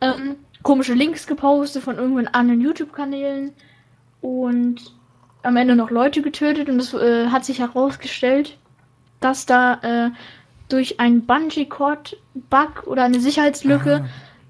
ähm, 0.01 0.37
komische 0.63 0.95
Links 0.95 1.27
gepostet 1.27 1.83
von 1.83 1.97
irgendwelchen 1.97 2.35
anderen 2.35 2.61
YouTube-Kanälen 2.61 3.53
und 4.21 4.95
am 5.43 5.57
Ende 5.57 5.75
noch 5.75 5.91
Leute 5.91 6.21
getötet 6.21 6.69
und 6.69 6.79
es 6.79 6.93
äh, 6.93 7.29
hat 7.29 7.47
sich 7.47 7.61
herausgestellt, 7.61 8.59
dass 9.21 9.47
da 9.47 9.79
äh, 9.83 10.11
durch 10.69 11.01
einen 11.01 11.25
Bungee-Cord-Bug 11.25 12.87
oder 12.87 13.05
eine 13.05 13.21
Sicherheitslücke 13.21 14.05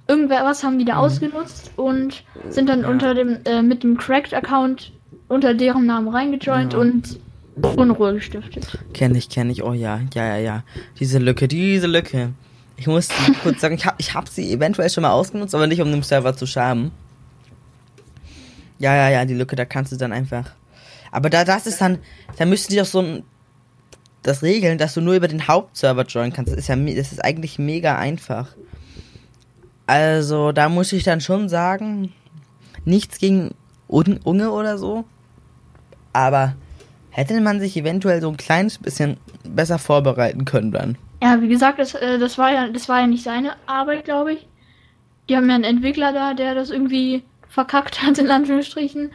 irgendwer 0.09 0.45
was 0.45 0.65
haben 0.65 0.81
die 0.81 0.85
da 0.85 0.97
ausgenutzt 0.97 1.71
und 1.77 2.25
sind 2.49 2.69
dann 2.69 2.81
Ja. 2.83 2.89
unter 2.89 3.15
dem 3.15 3.39
äh, 3.45 3.63
mit 3.63 3.85
dem 3.85 3.97
Cracked-Account 3.97 4.91
unter 5.31 5.55
deren 5.55 5.87
Namen 5.87 6.09
reingejoint 6.09 6.75
Ja. 6.75 6.79
und 6.79 7.19
Unruhe 7.63 8.15
gestiftet. 8.15 8.79
Kenne 8.93 9.17
ich, 9.19 9.29
kenne 9.29 9.53
ich. 9.53 9.63
Oh 9.63 9.73
ja, 9.73 10.01
ja, 10.15 10.27
ja, 10.27 10.37
ja. 10.37 10.63
Diese 10.99 11.19
Lücke, 11.19 11.49
diese 11.49 11.87
Lücke. 11.87 12.31
Ich 12.77 12.87
muss 12.87 13.09
kurz 13.43 13.61
sagen, 13.61 13.75
ich 13.75 13.87
habe 13.87 13.97
ich 13.99 14.15
hab 14.15 14.29
sie 14.29 14.53
eventuell 14.53 14.89
schon 14.91 15.03
mal 15.03 15.11
ausgenutzt, 15.13 15.55
aber 15.55 15.67
nicht 15.67 15.81
um 15.81 15.91
den 15.91 16.03
Server 16.03 16.37
zu 16.37 16.47
schaden. 16.47 16.91
Ja, 18.79 18.95
ja, 18.95 19.09
ja, 19.11 19.25
die 19.25 19.35
Lücke, 19.35 19.57
da 19.57 19.65
kannst 19.65 19.93
du 19.93 19.97
dann 19.97 20.13
einfach. 20.13 20.51
Aber 21.13 21.29
da 21.29 21.45
das 21.45 21.67
ist 21.67 21.81
dann, 21.81 21.99
da 22.39 22.47
müssten 22.47 22.73
die 22.73 22.79
doch 22.79 22.87
so 22.87 23.01
ein, 23.01 23.23
das 24.23 24.43
regeln, 24.43 24.79
dass 24.79 24.95
du 24.95 25.01
nur 25.01 25.15
über 25.15 25.29
den 25.29 25.47
Hauptserver 25.49 26.05
joinen 26.07 26.33
kannst. 26.33 26.53
Das 26.53 26.59
ist 26.59 26.69
ja, 26.69 26.77
das 26.77 27.13
ist 27.13 27.23
eigentlich 27.25 27.59
mega 27.59 27.97
einfach. 27.99 28.49
Also, 29.87 30.53
da 30.53 30.69
muss 30.69 30.93
ich 30.93 31.03
dann 31.03 31.21
schon 31.21 31.49
sagen, 31.49 32.13
nichts 32.85 33.19
gegen 33.19 33.51
Un- 33.89 34.21
Unge 34.25 34.51
oder 34.53 34.79
so. 34.79 35.05
Aber 36.13 36.55
hätte 37.11 37.41
man 37.41 37.61
sich 37.61 37.77
eventuell 37.77 38.21
so 38.21 38.29
ein 38.29 38.37
kleines 38.37 38.79
bisschen 38.79 39.17
besser 39.45 39.79
vorbereiten 39.79 40.45
können 40.45 40.73
dann. 40.73 40.99
Ja, 41.23 41.41
wie 41.43 41.49
gesagt, 41.49 41.79
das, 41.79 41.95
äh, 41.95 42.19
das 42.19 42.39
war 42.39 42.53
ja, 42.53 42.69
das 42.69 42.89
war 42.89 43.01
ja 43.01 43.07
nicht 43.07 43.25
seine 43.25 43.53
Arbeit, 43.67 44.05
glaube 44.05 44.35
ich. 44.35 44.47
Die 45.29 45.37
haben 45.37 45.49
ja 45.49 45.55
einen 45.55 45.65
Entwickler 45.65 46.13
da, 46.13 46.35
der 46.35 46.55
das 46.55 46.71
irgendwie 46.71 47.23
verkackt 47.49 48.03
hat, 48.03 48.19
in 48.19 48.31
Anführungsstrichen. 48.31 49.13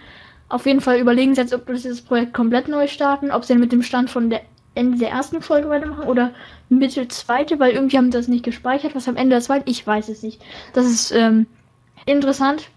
Auf 0.48 0.66
jeden 0.66 0.82
Fall 0.82 1.00
überlegen 1.00 1.34
sie 1.34 1.42
jetzt, 1.42 1.54
ob 1.54 1.68
wir 1.68 1.76
dieses 1.76 2.02
Projekt 2.02 2.34
komplett 2.34 2.68
neu 2.68 2.88
starten, 2.88 3.32
ob 3.32 3.46
sie 3.46 3.56
mit 3.56 3.72
dem 3.72 3.82
Stand 3.82 4.10
von 4.10 4.30
der 4.30 4.42
Ende 4.76 5.00
der 5.00 5.10
ersten 5.10 5.42
Folge 5.42 5.70
weitermachen 5.70 6.08
oder 6.08 6.32
Mitte 6.70 7.08
zweite, 7.08 7.60
weil 7.60 7.72
irgendwie 7.72 7.98
haben 7.98 8.12
sie 8.12 8.18
das 8.18 8.28
nicht 8.28 8.44
gespeichert, 8.44 8.94
was 8.94 9.08
am 9.08 9.16
Ende 9.16 9.36
der 9.36 9.42
zweiten, 9.42 9.70
ich 9.70 9.86
weiß 9.88 10.10
es 10.10 10.22
nicht. 10.22 10.42
Das 10.74 10.86
ist 10.86 11.12
ähm, 11.12 11.48
interessant. 12.06 12.70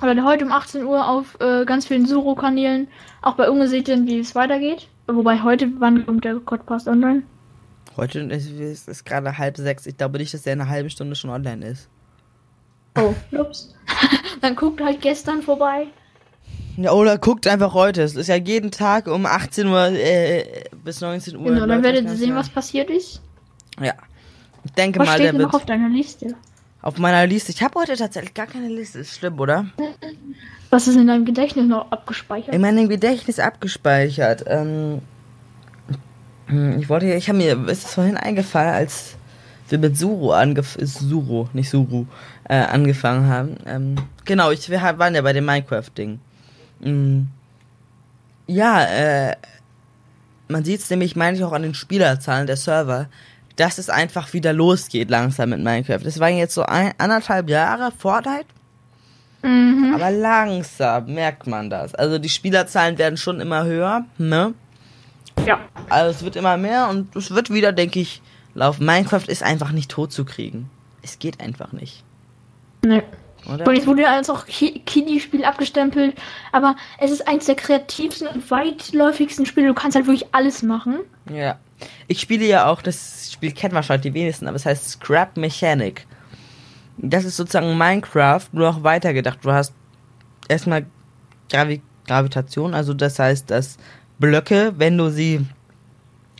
Oder 0.00 0.24
heute 0.24 0.44
um 0.44 0.52
18 0.52 0.84
Uhr 0.84 1.06
auf 1.06 1.38
äh, 1.40 1.64
ganz 1.64 1.86
vielen 1.86 2.06
Suro-Kanälen. 2.06 2.88
Auch 3.20 3.34
bei 3.34 3.50
Unge 3.50 3.68
seht 3.68 3.88
ihr, 3.88 4.06
wie 4.06 4.18
es 4.18 4.34
weitergeht. 4.34 4.88
Wobei 5.06 5.42
heute, 5.42 5.68
wann 5.78 6.06
kommt 6.06 6.24
der 6.24 6.36
Podcast 6.36 6.88
online? 6.88 7.24
Heute 7.96 8.20
ist, 8.20 8.50
ist, 8.50 8.88
ist 8.88 9.04
gerade 9.04 9.36
halb 9.36 9.56
sechs. 9.58 9.86
Ich 9.86 9.96
glaube 9.96 10.18
nicht, 10.18 10.32
dass 10.32 10.42
der 10.42 10.54
in 10.54 10.60
einer 10.62 10.70
halben 10.70 10.88
Stunde 10.88 11.14
schon 11.14 11.30
online 11.30 11.66
ist. 11.66 11.88
Oh, 12.96 13.14
ups. 13.32 13.74
Dann 14.40 14.56
guckt 14.56 14.80
halt 14.80 15.00
gestern 15.02 15.42
vorbei. 15.42 15.88
Ja, 16.76 16.92
oder 16.92 17.18
guckt 17.18 17.46
einfach 17.46 17.74
heute. 17.74 18.02
Es 18.02 18.16
ist 18.16 18.28
ja 18.28 18.36
jeden 18.36 18.70
Tag 18.70 19.06
um 19.06 19.26
18 19.26 19.66
Uhr 19.66 19.88
äh, 19.88 20.64
bis 20.82 21.00
19 21.02 21.36
Uhr. 21.36 21.44
Genau, 21.44 21.66
dann 21.66 21.82
werdet 21.82 22.04
ihr 22.04 22.16
sehen, 22.16 22.34
was 22.34 22.48
passiert 22.48 22.88
ist. 22.88 23.20
Ja. 23.78 23.92
Ich 24.64 24.72
denke 24.72 25.00
Was 25.00 25.06
mal, 25.06 25.12
steht 25.14 25.24
der 25.26 25.32
denn 25.32 25.40
wird 25.40 25.52
noch 25.52 25.60
auf 25.60 25.66
deiner 25.66 25.90
Liste? 25.90 26.34
Auf 26.82 26.98
meiner 26.98 27.26
Liste. 27.26 27.52
Ich 27.52 27.62
habe 27.62 27.78
heute 27.80 27.96
tatsächlich 27.96 28.34
gar 28.34 28.46
keine 28.46 28.68
Liste. 28.68 28.98
Ist 28.98 29.14
schlimm, 29.16 29.38
oder? 29.38 29.66
Was 30.70 30.88
ist 30.88 30.96
in 30.96 31.06
deinem 31.06 31.24
Gedächtnis 31.24 31.66
noch 31.66 31.90
abgespeichert? 31.92 32.54
In 32.54 32.60
meinem 32.60 32.88
Gedächtnis 32.88 33.38
abgespeichert. 33.38 34.44
Ähm, 34.46 35.00
hm, 36.46 36.78
ich 36.80 36.88
wollte, 36.88 37.06
ja- 37.06 37.16
ich 37.16 37.28
habe 37.28 37.38
mir, 37.38 37.68
ist 37.68 37.86
es 37.86 37.94
vorhin 37.94 38.16
eingefallen, 38.16 38.74
als 38.74 39.14
wir 39.68 39.78
mit 39.78 39.96
Suro 39.96 40.32
angefangen, 40.32 40.86
Suro, 40.86 41.48
nicht 41.52 41.70
Suru, 41.70 42.06
äh, 42.44 42.56
angefangen 42.56 43.28
haben. 43.28 43.56
Ähm, 43.64 43.94
genau, 44.24 44.50
ich, 44.50 44.68
wir 44.68 44.80
waren 44.98 45.14
ja 45.14 45.22
bei 45.22 45.32
dem 45.32 45.46
Minecraft-Ding. 45.46 46.18
Mm, 46.80 47.20
ja, 48.48 48.84
äh, 48.84 49.36
man 50.48 50.64
sieht 50.64 50.80
es 50.80 50.90
nämlich, 50.90 51.16
meine 51.16 51.36
ich 51.36 51.44
auch 51.44 51.52
an 51.52 51.62
den 51.62 51.74
Spielerzahlen 51.74 52.46
der 52.46 52.56
Server, 52.56 53.06
dass 53.56 53.78
es 53.78 53.90
einfach 53.90 54.32
wieder 54.32 54.52
losgeht 54.52 55.10
langsam 55.10 55.50
mit 55.50 55.60
Minecraft. 55.60 56.00
Das 56.02 56.18
waren 56.20 56.36
jetzt 56.36 56.54
so 56.54 56.62
ein, 56.62 56.92
anderthalb 56.98 57.48
Jahre 57.48 57.92
Fortnite. 57.96 58.46
Mhm. 59.42 59.92
Aber 59.94 60.10
langsam 60.10 61.12
merkt 61.14 61.46
man 61.46 61.68
das. 61.68 61.94
Also 61.94 62.18
die 62.18 62.28
Spielerzahlen 62.28 62.96
werden 62.98 63.16
schon 63.16 63.40
immer 63.40 63.64
höher, 63.64 64.04
ne? 64.18 64.54
Ja. 65.46 65.58
Also 65.88 66.10
es 66.10 66.24
wird 66.24 66.36
immer 66.36 66.56
mehr 66.56 66.88
und 66.88 67.14
es 67.16 67.30
wird 67.30 67.50
wieder, 67.50 67.72
denke 67.72 68.00
ich, 68.00 68.22
laufen. 68.54 68.86
Minecraft 68.86 69.26
ist 69.26 69.42
einfach 69.42 69.72
nicht 69.72 69.90
tot 69.90 70.12
zu 70.12 70.24
kriegen. 70.24 70.70
Es 71.02 71.18
geht 71.18 71.40
einfach 71.40 71.72
nicht. 71.72 72.04
Nee. 72.84 73.02
Oder? 73.52 73.66
Und 73.66 73.74
jetzt 73.74 73.88
wurde 73.88 74.02
ja 74.02 74.12
als 74.14 74.30
auch 74.30 74.46
Ki- 74.46 74.82
Kiddie-Spiel 74.86 75.44
abgestempelt, 75.44 76.16
aber 76.52 76.76
es 77.00 77.10
ist 77.10 77.26
eins 77.26 77.46
der 77.46 77.56
kreativsten 77.56 78.28
und 78.28 78.48
weitläufigsten 78.52 79.46
Spiele. 79.46 79.66
Du 79.66 79.74
kannst 79.74 79.96
halt 79.96 80.06
wirklich 80.06 80.32
alles 80.32 80.62
machen. 80.62 81.00
Ja. 81.28 81.58
Ich 82.06 82.20
spiele 82.20 82.44
ja 82.44 82.66
auch, 82.68 82.82
das 82.82 83.31
Spiel 83.42 83.52
kennen 83.54 83.74
wahrscheinlich 83.74 84.12
die 84.12 84.14
wenigsten, 84.14 84.46
aber 84.46 84.54
es 84.54 84.64
heißt 84.64 84.88
Scrap 84.88 85.36
Mechanic. 85.36 86.06
Das 86.96 87.24
ist 87.24 87.36
sozusagen 87.36 87.76
Minecraft, 87.76 88.44
nur 88.52 88.68
noch 88.70 88.84
weitergedacht. 88.84 89.40
Du 89.42 89.50
hast 89.50 89.74
erstmal 90.48 90.86
Gravi 91.50 91.82
Gravitation, 92.06 92.72
also 92.72 92.94
das 92.94 93.18
heißt, 93.18 93.50
dass 93.50 93.78
Blöcke, 94.20 94.74
wenn 94.76 94.96
du 94.96 95.10
sie 95.10 95.44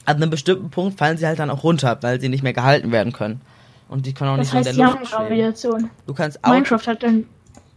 an 0.05 0.17
einem 0.19 0.31
bestimmten 0.31 0.71
Punkt 0.71 0.97
fallen 0.97 1.17
sie 1.17 1.27
halt 1.27 1.41
dann 1.41 1.51
auch 1.51 1.65
runter, 1.65 1.99
weil 2.03 2.21
sie 2.21 2.29
nicht 2.29 2.45
mehr 2.45 2.53
gehalten 2.53 2.93
werden 2.93 3.13
können. 3.13 3.41
Und 3.89 4.07
die 4.07 4.15
können 4.15 4.31
auch 4.31 4.37
Das 4.37 4.53
nicht 4.53 4.53
so 4.53 4.59
in 4.59 4.65
heißt, 4.67 4.79
der 4.79 4.87
Luft 4.87 5.09
schweben. 5.09 5.27
Gravitation. 5.27 5.91
Du 6.07 6.15
kannst 6.15 6.45
auch. 6.45 6.51
Minecraft 6.51 6.87
hat 6.87 7.03
dann 7.03 7.25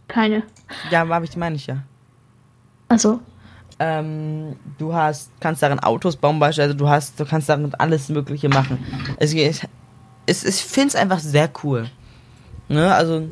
keine. 0.06 0.44
Ja, 0.92 1.08
habe 1.08 1.24
ich 1.24 1.36
meine 1.36 1.56
ich 1.56 1.66
ja. 1.66 1.78
Also, 2.86 3.18
Ähm, 3.78 4.56
du 4.78 4.94
hast, 4.94 5.30
kannst 5.40 5.62
darin 5.62 5.80
Autos 5.80 6.16
bauen, 6.16 6.38
beispielsweise, 6.38 6.74
du 6.74 6.88
hast, 6.88 7.20
du 7.20 7.26
kannst 7.26 7.48
darin 7.48 7.74
alles 7.74 8.08
Mögliche 8.08 8.48
machen. 8.48 8.78
Es 9.18 9.32
geht, 9.32 9.66
es, 10.26 10.44
ich 10.44 10.56
finde 10.56 10.88
es 10.88 10.96
einfach 10.96 11.18
sehr 11.18 11.50
cool. 11.62 11.90
Ne, 12.68 12.92
also 12.92 13.30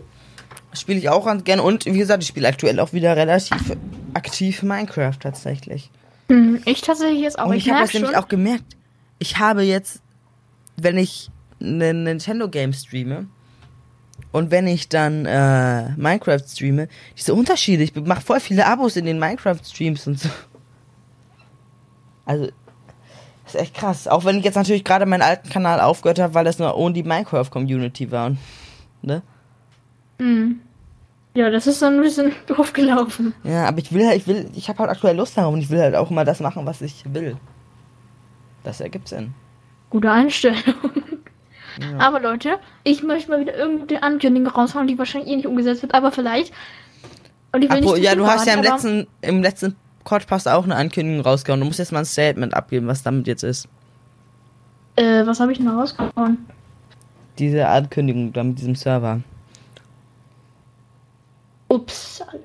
spiele 0.72 0.98
ich 0.98 1.09
auch 1.09 1.24
ganz 1.24 1.44
gerne 1.44 1.62
und 1.62 1.87
wie 1.87 1.98
gesagt, 1.98 2.22
ich 2.22 2.28
spiele 2.28 2.46
aktuell 2.48 2.78
auch 2.78 2.92
wieder 2.92 3.16
relativ 3.16 3.76
aktiv 4.12 4.62
Minecraft 4.62 5.18
tatsächlich. 5.18 5.90
hm, 6.28 6.61
ich 6.66 6.83
tatsächlich 6.83 7.22
jetzt 7.22 7.38
auch. 7.38 7.46
und 7.46 7.57
ich 7.57 7.66
ich 7.66 7.72
habe 7.72 7.83
das 7.83 7.92
schon. 7.92 8.02
nämlich 8.02 8.16
auch 8.16 8.28
gemerkt. 8.28 8.76
Ich 9.18 9.38
habe 9.38 9.62
jetzt, 9.62 10.02
wenn 10.76 10.98
ich 10.98 11.30
eine 11.61 11.94
Nintendo 11.94 12.48
Game 12.48 12.72
streame 12.72 13.28
und 14.33 14.50
wenn 14.50 14.66
ich 14.66 14.88
dann 14.88 15.27
äh, 15.27 15.90
Minecraft 15.96 16.40
streame, 16.46 16.88
diese 17.16 17.35
Unterschiede. 17.35 17.83
Ich 17.83 17.94
mache 17.94 18.20
voll 18.20 18.40
viele 18.40 18.66
Abos 18.66 18.96
in 18.96 19.05
den 19.05 19.18
Minecraft 19.18 19.61
Streams 19.64 20.07
und 20.07 20.18
so. 20.18 20.29
Also 22.24 22.46
das 23.44 23.55
ist 23.55 23.61
echt 23.61 23.74
krass. 23.74 24.09
Auch 24.09 24.24
wenn 24.24 24.38
ich 24.38 24.44
jetzt 24.44 24.55
natürlich 24.57 24.85
gerade 24.85 25.07
meinen 25.07 25.22
alten 25.22 25.48
Kanal 25.48 25.81
aufgehört 25.81 26.18
habe, 26.18 26.35
weil 26.35 26.44
das 26.44 26.59
nur 26.59 26.77
Only 26.77 27.03
Minecraft 27.03 27.50
Community 27.50 28.11
war. 28.11 28.27
Und, 28.27 28.38
ne? 29.03 29.22
Hm. 30.18 30.61
Ja, 31.35 31.50
das 31.50 31.66
ist 31.66 31.83
dann 31.83 31.96
ein 31.96 32.03
bisschen 32.03 32.33
doof 32.46 32.72
gelaufen. 32.72 33.35
Ja, 33.42 33.66
aber 33.66 33.79
ich 33.79 33.92
will 33.92 34.07
halt, 34.07 34.16
ich 34.16 34.27
will, 34.27 34.50
ich 34.55 34.68
habe 34.68 34.79
halt 34.81 34.90
aktuell 34.90 35.16
Lust 35.16 35.37
darauf 35.37 35.53
und 35.53 35.61
ich 35.61 35.70
will 35.70 35.81
halt 35.81 35.94
auch 35.94 36.11
immer 36.11 36.24
das 36.24 36.40
machen, 36.40 36.64
was 36.66 36.81
ich 36.81 37.05
will. 37.12 37.37
Das 38.62 38.81
ergibt 38.81 39.09
Sinn. 39.09 39.35
Gute 39.90 40.11
Einstellung. 40.11 40.62
Ja. 41.80 41.98
Aber 41.98 42.20
Leute, 42.20 42.58
ich 42.84 43.02
möchte 43.02 43.30
mal 43.30 43.40
wieder 43.40 43.56
irgendeine 43.56 44.02
Ankündigung 44.02 44.48
raushauen, 44.48 44.87
die 44.87 44.98
wahrscheinlich 44.98 45.32
eh 45.32 45.37
nicht 45.37 45.46
umgesetzt 45.46 45.82
wird, 45.82 45.94
aber 45.94 46.12
vielleicht. 46.12 46.52
Und 47.52 47.62
ich 47.62 47.70
will 47.70 47.78
Apro, 47.78 47.94
nicht 47.94 48.04
ja, 48.04 48.14
du 48.14 48.26
hast 48.26 48.46
ja 48.46 48.54
im 48.54 48.62
letzten, 48.62 49.06
im 49.20 49.42
letzten 49.42 49.76
Podcast 50.04 50.48
auch 50.48 50.64
eine 50.64 50.76
Ankündigung 50.76 51.20
rausgehauen. 51.20 51.60
Du 51.60 51.66
musst 51.66 51.78
jetzt 51.78 51.92
mal 51.92 52.00
ein 52.00 52.04
Statement 52.04 52.54
abgeben, 52.54 52.87
was 52.87 53.02
damit 53.02 53.26
jetzt 53.26 53.42
ist. 53.42 53.68
Äh, 54.96 55.26
was 55.26 55.40
habe 55.40 55.52
ich 55.52 55.60
noch 55.60 55.76
rausgehauen? 55.76 56.46
Diese 57.38 57.66
Ankündigung 57.66 58.32
da 58.32 58.44
mit 58.44 58.58
diesem 58.58 58.74
Server. 58.74 59.20
Upsala. 61.68 62.38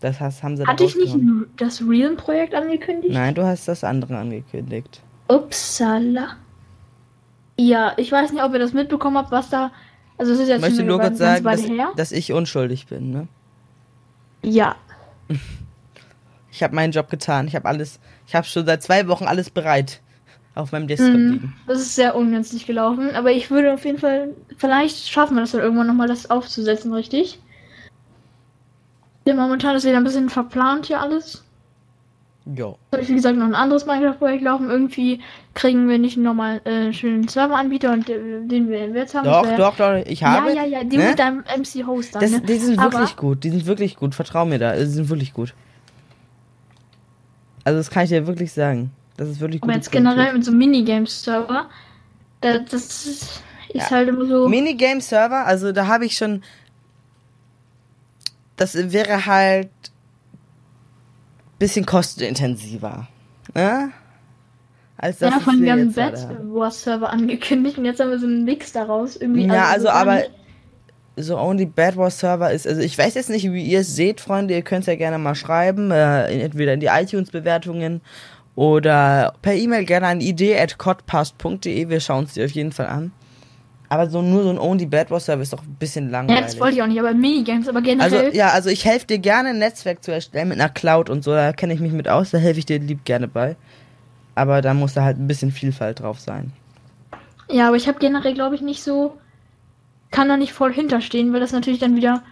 Das 0.00 0.20
hast, 0.20 0.42
haben 0.42 0.56
sie 0.56 0.66
Hatte 0.66 0.84
ich 0.84 0.96
nicht 0.96 1.16
das 1.56 1.80
Realm-Projekt 1.80 2.54
angekündigt? 2.54 3.12
Nein, 3.12 3.34
du 3.34 3.44
hast 3.44 3.66
das 3.66 3.82
andere 3.82 4.16
angekündigt. 4.16 5.00
Upsala. 5.28 6.36
Ja, 7.58 7.92
ich 7.96 8.10
weiß 8.12 8.32
nicht, 8.32 8.42
ob 8.42 8.52
ihr 8.52 8.58
das 8.58 8.72
mitbekommen 8.72 9.16
habt, 9.18 9.30
was 9.30 9.50
da. 9.50 9.72
Also, 10.16 10.32
es 10.32 10.38
ist 10.38 10.44
Ich 10.44 10.50
jetzt 10.50 10.60
möchte 10.60 10.76
schon 10.78 10.86
nur 10.86 10.98
kurz 10.98 11.18
ganz 11.18 11.42
sagen, 11.42 11.44
dass, 11.44 11.94
dass 11.96 12.12
ich 12.12 12.32
unschuldig 12.32 12.86
bin, 12.86 13.10
ne? 13.10 13.28
Ja. 14.42 14.76
Ich 16.50 16.62
habe 16.62 16.74
meinen 16.74 16.92
Job 16.92 17.08
getan. 17.10 17.46
Ich 17.46 17.54
habe 17.54 17.68
alles, 17.68 18.00
ich 18.26 18.34
habe 18.34 18.44
schon 18.46 18.66
seit 18.66 18.82
zwei 18.82 19.06
Wochen 19.06 19.26
alles 19.26 19.48
bereit 19.50 20.00
auf 20.56 20.72
meinem 20.72 20.88
Desktop 20.88 21.14
Mhm. 21.14 21.30
liegen. 21.30 21.56
Das 21.68 21.78
ist 21.78 21.94
sehr 21.94 22.16
ungünstig 22.16 22.66
gelaufen, 22.66 23.14
aber 23.14 23.30
ich 23.30 23.50
würde 23.50 23.74
auf 23.74 23.84
jeden 23.84 23.98
Fall. 23.98 24.34
Vielleicht 24.56 25.08
schaffen 25.08 25.36
wir 25.36 25.42
das 25.42 25.52
dann 25.52 25.60
irgendwann 25.60 25.86
nochmal, 25.86 26.08
das 26.08 26.30
aufzusetzen, 26.30 26.92
richtig? 26.92 27.38
Denn 29.26 29.36
momentan 29.36 29.76
ist 29.76 29.84
wieder 29.84 29.98
ein 29.98 30.04
bisschen 30.04 30.30
verplant 30.30 30.86
hier 30.86 31.00
alles. 31.00 31.44
Jo. 32.56 32.78
habe 32.92 33.02
ich, 33.02 33.08
wie 33.10 33.14
gesagt, 33.14 33.36
noch 33.36 33.44
ein 33.44 33.54
anderes 33.54 33.84
Minecraft-Projekt 33.84 34.42
laufen. 34.42 34.70
Irgendwie 34.70 35.20
kriegen 35.54 35.86
wir 35.88 35.98
nicht 35.98 36.16
nochmal 36.16 36.60
äh, 36.64 36.92
schönen 36.94 37.28
Serveranbieter, 37.28 37.92
und 37.92 38.08
äh, 38.08 38.40
den 38.46 38.70
wir 38.70 38.88
jetzt 38.88 39.14
haben. 39.14 39.24
Doch, 39.26 39.42
Das 39.42 39.56
doch, 39.58 39.76
doch. 39.76 39.94
Ich 40.06 40.24
habe. 40.24 40.48
Ja, 40.54 40.62
ja, 40.62 40.78
ja, 40.78 40.84
die 40.84 40.96
ne? 40.96 41.08
mit 41.10 41.18
deinem 41.18 41.40
MC-Host 41.40 42.14
dann. 42.14 42.22
Das, 42.22 42.30
ne? 42.30 42.40
die 42.40 42.56
sind 42.56 42.78
Aber- 42.78 42.92
wirklich 42.92 43.16
gut. 43.16 43.44
Die 43.44 43.50
sind 43.50 43.66
wirklich 43.66 43.96
gut. 43.96 44.14
Vertrau 44.14 44.46
mir 44.46 44.58
da. 44.58 44.74
Die 44.76 44.86
sind 44.86 45.08
wirklich 45.10 45.34
gut. 45.34 45.52
Also 47.64 47.78
das 47.78 47.90
kann 47.90 48.04
ich 48.04 48.08
dir 48.10 48.26
wirklich 48.26 48.52
sagen. 48.52 48.92
Das 49.18 49.28
ist 49.28 49.40
wirklich 49.40 49.60
gut. 49.60 49.68
Aber 49.68 49.76
jetzt 49.76 49.92
generell 49.92 50.32
mit 50.32 50.44
so 50.44 50.52
Minigames-Server, 50.52 51.68
da, 52.40 52.58
das 52.58 52.72
ist, 52.82 53.06
ist 53.06 53.42
Ja. 53.74 53.90
halt 53.90 54.08
immer 54.08 54.24
so. 54.24 54.48
Minigame-Server, 54.48 55.44
also 55.44 55.72
da 55.72 55.86
habe 55.86 56.06
ich 56.06 56.16
schon. 56.16 56.42
Das 58.56 58.74
wäre 58.92 59.26
halt 59.26 59.68
bisschen 61.58 61.86
kostenintensiver. 61.86 63.08
Ne? 63.54 63.90
als 64.98 65.18
das 65.18 65.30
Ja, 65.30 65.40
von 65.40 65.62
wir 65.62 65.72
haben 65.72 65.92
Bad. 65.92 66.28
Wars 66.42 66.82
Server 66.82 67.10
angekündigt 67.10 67.78
und 67.78 67.84
jetzt 67.84 68.00
haben 68.00 68.10
wir 68.10 68.18
so 68.18 68.26
einen 68.26 68.44
Mix 68.44 68.72
daraus. 68.72 69.16
Irgendwie, 69.16 69.46
Ja, 69.46 69.66
also 69.68 69.86
so 69.86 69.92
gar 69.92 69.96
aber 69.96 70.22
so 71.16 71.38
Only 71.38 71.66
Bad 71.66 71.96
Wars 71.96 72.18
Server 72.18 72.52
ist, 72.52 72.66
also 72.66 72.80
ich 72.80 72.96
weiß 72.96 73.14
jetzt 73.14 73.30
nicht, 73.30 73.50
wie 73.52 73.64
ihr 73.64 73.80
es 73.80 73.96
seht, 73.96 74.20
Freunde, 74.20 74.54
ihr 74.54 74.62
könnt 74.62 74.82
es 74.82 74.86
ja 74.86 74.96
gerne 74.96 75.18
mal 75.18 75.34
schreiben, 75.34 75.90
äh, 75.90 76.26
entweder 76.42 76.74
in 76.74 76.80
die 76.80 76.86
iTunes-Bewertungen 76.86 78.02
oder 78.54 79.34
per 79.42 79.54
E-Mail 79.54 79.84
gerne 79.84 80.06
an 80.08 80.20
idee.codpast.de, 80.20 81.88
wir 81.88 82.00
schauen 82.00 82.24
es 82.24 82.34
dir 82.34 82.44
auf 82.44 82.50
jeden 82.52 82.72
Fall 82.72 82.86
an. 82.86 83.12
Aber 83.90 84.10
so 84.10 84.20
nur 84.20 84.42
so 84.42 84.50
ein 84.50 84.58
Only 84.58 84.84
Bad 84.86 85.10
Wars 85.10 85.24
Server 85.24 85.42
ist 85.42 85.52
doch 85.52 85.62
ein 85.62 85.76
bisschen 85.78 86.06
Ja, 86.06 86.10
langweilig. 86.12 86.44
das 86.44 86.60
wollte 86.60 86.76
ich 86.76 86.82
auch 86.82 86.86
nicht, 86.86 86.98
aber 87.00 87.14
Minigames, 87.14 87.68
aber 87.68 87.78
also, 87.78 87.88
generell. 87.90 88.36
ja, 88.36 88.50
also 88.50 88.68
ich 88.68 88.84
helfe 88.84 89.06
dir 89.06 89.18
gerne 89.18 89.50
ein 89.50 89.58
Netzwerk 89.58 90.04
zu 90.04 90.12
erstellen 90.12 90.48
mit 90.48 90.60
einer 90.60 90.68
Cloud 90.68 91.08
und 91.08 91.24
so, 91.24 91.30
da 91.32 91.52
kenne 91.52 91.72
ich 91.72 91.80
mich 91.80 91.92
mit 91.92 92.06
aus, 92.08 92.30
da 92.30 92.38
helfe 92.38 92.58
ich 92.58 92.66
dir 92.66 92.78
lieb 92.78 93.04
gerne 93.04 93.28
bei. 93.28 93.56
Aber 94.34 94.60
da 94.62 94.74
muss 94.74 94.94
da 94.94 95.02
halt 95.02 95.18
ein 95.18 95.26
bisschen 95.26 95.50
Vielfalt 95.50 96.00
drauf 96.00 96.20
sein. 96.20 96.52
Ja, 97.50 97.68
aber 97.68 97.76
ich 97.76 97.88
habe 97.88 97.98
generell, 97.98 98.34
glaube 98.34 98.54
ich, 98.54 98.60
nicht 98.60 98.82
so. 98.82 99.16
Kann 100.10 100.28
da 100.28 100.36
nicht 100.36 100.52
voll 100.52 100.72
hinterstehen, 100.72 101.32
weil 101.32 101.40
das 101.40 101.52
natürlich 101.52 101.80
dann 101.80 101.96
wieder. 101.96 102.22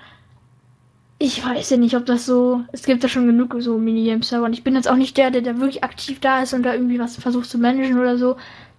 Ich 1.19 1.45
weiß 1.45 1.71
ja 1.71 1.79
nicht, 1.79 1.97
ob 1.97 2.05
das 2.07 2.27
so. 2.27 2.61
Es 2.73 2.83
gibt 2.83 3.03
ja 3.03 3.09
schon 3.09 3.27
genug 3.27 3.57
so 3.61 3.79
Minigame-Server 3.79 4.45
und 4.45 4.53
ich 4.53 4.63
bin 4.63 4.75
jetzt 4.75 4.89
auch 4.89 4.97
nicht 4.97 5.17
der, 5.17 5.31
der 5.31 5.41
da 5.43 5.59
wirklich 5.59 5.83
aktiv 5.83 6.21
da 6.21 6.43
ist 6.43 6.53
und 6.53 6.63
da 6.63 6.75
irgendwie 6.75 6.99
was 7.01 7.17
versucht 7.17 7.49
zu 7.49 7.57
managen 7.59 7.99
oder 7.99 8.19
so. 8.19 8.37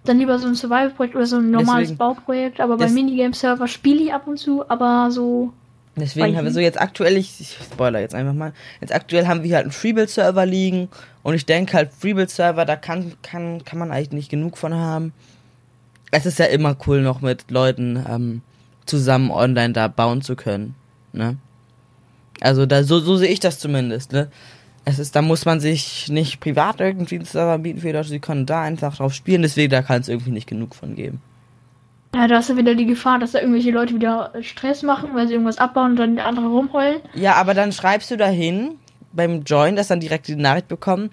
Dann 0.08 0.18
lieber 0.18 0.38
so 0.38 0.46
ein 0.48 0.54
Survival-Projekt 0.54 1.14
oder 1.14 1.26
so 1.26 1.36
ein 1.36 1.50
normales 1.50 1.88
Deswegen- 1.88 1.98
Bauprojekt. 1.98 2.60
Aber 2.60 2.76
bei 2.78 2.88
Minigame-Server 2.88 3.68
spiele 3.68 4.02
ich 4.04 4.12
ab 4.12 4.26
und 4.26 4.38
zu, 4.38 4.68
aber 4.68 5.10
so. 5.10 5.52
Deswegen 5.96 6.36
haben 6.36 6.44
wir 6.44 6.52
so 6.52 6.60
jetzt 6.60 6.80
aktuell, 6.80 7.16
ich, 7.16 7.40
ich 7.40 7.58
spoiler 7.72 7.98
jetzt 8.00 8.14
einfach 8.14 8.32
mal, 8.32 8.52
jetzt 8.80 8.94
aktuell 8.94 9.26
haben 9.26 9.42
wir 9.42 9.54
halt 9.56 9.64
einen 9.64 9.72
Freebuild-Server 9.72 10.46
liegen 10.46 10.88
und 11.24 11.34
ich 11.34 11.44
denke 11.44 11.72
halt 11.74 11.92
Freebuild-Server, 11.92 12.64
da 12.64 12.76
kann, 12.76 13.14
kann, 13.22 13.64
kann 13.64 13.78
man 13.80 13.90
eigentlich 13.90 14.12
nicht 14.12 14.30
genug 14.30 14.56
von 14.58 14.72
haben. 14.74 15.12
Es 16.12 16.24
ist 16.24 16.38
ja 16.38 16.46
immer 16.46 16.76
cool 16.86 17.02
noch 17.02 17.20
mit 17.20 17.50
Leuten 17.50 18.02
ähm, 18.08 18.42
zusammen 18.86 19.30
online 19.30 19.72
da 19.72 19.88
bauen 19.88 20.22
zu 20.22 20.36
können, 20.36 20.74
ne? 21.12 21.36
Also 22.40 22.64
da, 22.64 22.84
so, 22.84 23.00
so 23.00 23.16
sehe 23.16 23.28
ich 23.28 23.40
das 23.40 23.58
zumindest, 23.58 24.12
ne? 24.12 24.28
Es 24.88 24.98
ist, 24.98 25.14
da 25.14 25.20
muss 25.20 25.44
man 25.44 25.60
sich 25.60 26.08
nicht 26.08 26.40
privat 26.40 26.80
irgendwie 26.80 27.16
einen 27.16 27.26
Server 27.26 27.58
bieten 27.58 27.80
für 27.80 27.88
die 27.88 27.92
Leute, 27.92 28.08
sie 28.08 28.20
können 28.20 28.46
da 28.46 28.62
einfach 28.62 28.96
drauf 28.96 29.12
spielen, 29.12 29.42
deswegen 29.42 29.70
da 29.70 29.82
kann 29.82 30.00
es 30.00 30.08
irgendwie 30.08 30.30
nicht 30.30 30.48
genug 30.48 30.74
von 30.74 30.94
geben. 30.94 31.20
Ja, 32.14 32.26
da 32.26 32.38
ist 32.38 32.48
ja 32.48 32.56
wieder 32.56 32.74
die 32.74 32.86
Gefahr, 32.86 33.18
dass 33.18 33.32
da 33.32 33.40
irgendwelche 33.40 33.70
Leute 33.70 33.94
wieder 33.94 34.32
Stress 34.40 34.82
machen, 34.82 35.10
weil 35.12 35.26
sie 35.26 35.34
irgendwas 35.34 35.58
abbauen 35.58 35.90
und 35.90 35.96
dann 35.96 36.18
andere 36.18 36.46
rumheulen. 36.46 37.02
Ja, 37.12 37.34
aber 37.34 37.52
dann 37.52 37.70
schreibst 37.72 38.10
du 38.10 38.16
dahin 38.16 38.76
beim 39.12 39.42
Join, 39.42 39.76
dass 39.76 39.88
dann 39.88 40.00
direkt 40.00 40.26
die 40.26 40.36
Nachricht 40.36 40.68
bekommen, 40.68 41.10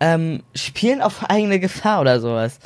ähm, 0.00 0.42
spielen 0.54 1.02
auf 1.02 1.28
eigene 1.28 1.60
Gefahr 1.60 2.00
oder 2.00 2.18
sowas. 2.18 2.60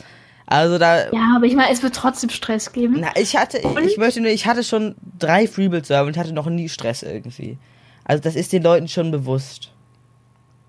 Also 0.47 0.79
da, 0.79 1.11
Ja, 1.11 1.35
aber 1.35 1.47
ich 1.47 1.57
meine, 1.57 1.73
es 1.73 1.83
wird 1.83 1.97
trotzdem 1.97 2.31
Stress 2.31 2.73
geben. 2.73 2.99
na, 3.01 3.09
ich 3.17 3.37
hatte, 3.37 3.59
ich 3.85 3.97
möchte 3.97 4.21
nur, 4.21 4.31
ich 4.31 4.47
hatte 4.47 4.63
schon 4.63 4.95
drei 5.19 5.49
Freebuild-Server 5.49 6.07
und 6.07 6.17
hatte 6.17 6.33
noch 6.33 6.47
nie 6.47 6.69
Stress 6.69 7.03
irgendwie. 7.03 7.59
Also 8.05 8.23
das 8.23 8.37
ist 8.37 8.53
den 8.53 8.63
Leuten 8.63 8.87
schon 8.87 9.11
bewusst. 9.11 9.73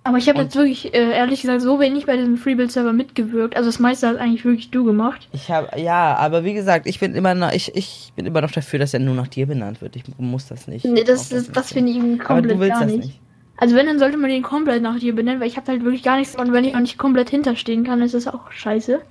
Aber 0.08 0.18
ich 0.18 0.30
habe 0.30 0.42
jetzt 0.44 0.56
wirklich, 0.56 0.94
äh, 0.94 1.12
ehrlich 1.12 1.42
gesagt, 1.42 1.62
so 1.62 1.82
wenig 1.82 2.06
bei 2.06 2.16
diesem 2.16 2.38
Freebuild-Server 2.38 2.94
mitgewirkt. 2.94 3.58
Also 3.58 3.68
das 3.68 3.80
meiste 3.80 4.08
hat 4.08 4.18
eigentlich 4.18 4.46
wirklich 4.46 4.72
du 4.72 4.86
gemacht. 4.86 5.28
Ich 5.34 5.52
habe, 5.52 5.68
ja, 5.78 6.16
aber 6.16 6.46
wie 6.46 6.54
gesagt, 6.54 6.88
ich 6.88 7.00
bin 7.00 7.14
immer 7.14 7.36
noch, 7.36 7.52
ich, 7.52 7.76
ich 7.76 8.14
bin 8.16 8.26
immer 8.26 8.40
noch 8.40 8.52
dafür, 8.52 8.80
dass 8.80 8.94
er 8.94 9.02
nur 9.02 9.16
nach 9.16 9.28
dir 9.28 9.48
benannt 9.48 9.82
wird. 9.82 9.98
Ich 9.98 10.04
muss 10.18 10.48
das 10.48 10.68
nicht. 10.68 10.86
Nee, 10.86 11.04
das, 11.04 11.28
Auch 11.28 11.36
das, 11.36 11.52
das 11.52 11.74
finde 11.74 11.92
ich 11.92 11.98
irgendwie 11.98 12.22
Aber 12.22 12.36
komplett 12.36 12.56
du 12.56 12.60
willst 12.60 12.74
gar 12.74 12.84
das 12.86 12.92
nicht. 12.94 13.06
nicht. 13.06 13.20
Also 13.58 13.76
wenn, 13.76 13.88
dann 13.88 14.00
sollte 14.00 14.18
man 14.18 14.30
den 14.30 14.44
komplett 14.44 14.82
nach 14.82 14.98
dir 14.98 15.14
benennen, 15.14 15.42
weil 15.42 15.48
ich 15.48 15.58
habe 15.58 15.72
halt 15.72 15.84
wirklich 15.84 16.04
gar 16.04 16.18
nichts 16.18 16.36
und 16.38 16.54
wenn 16.54 16.64
ich 16.64 16.76
auch 16.76 16.80
nicht 16.80 16.98
komplett 16.98 17.30
hinterstehen 17.30 17.84
kann, 17.84 18.02
ist 18.02 18.14
das 18.14 18.28
auch 18.28 18.52
scheiße. 18.52 19.02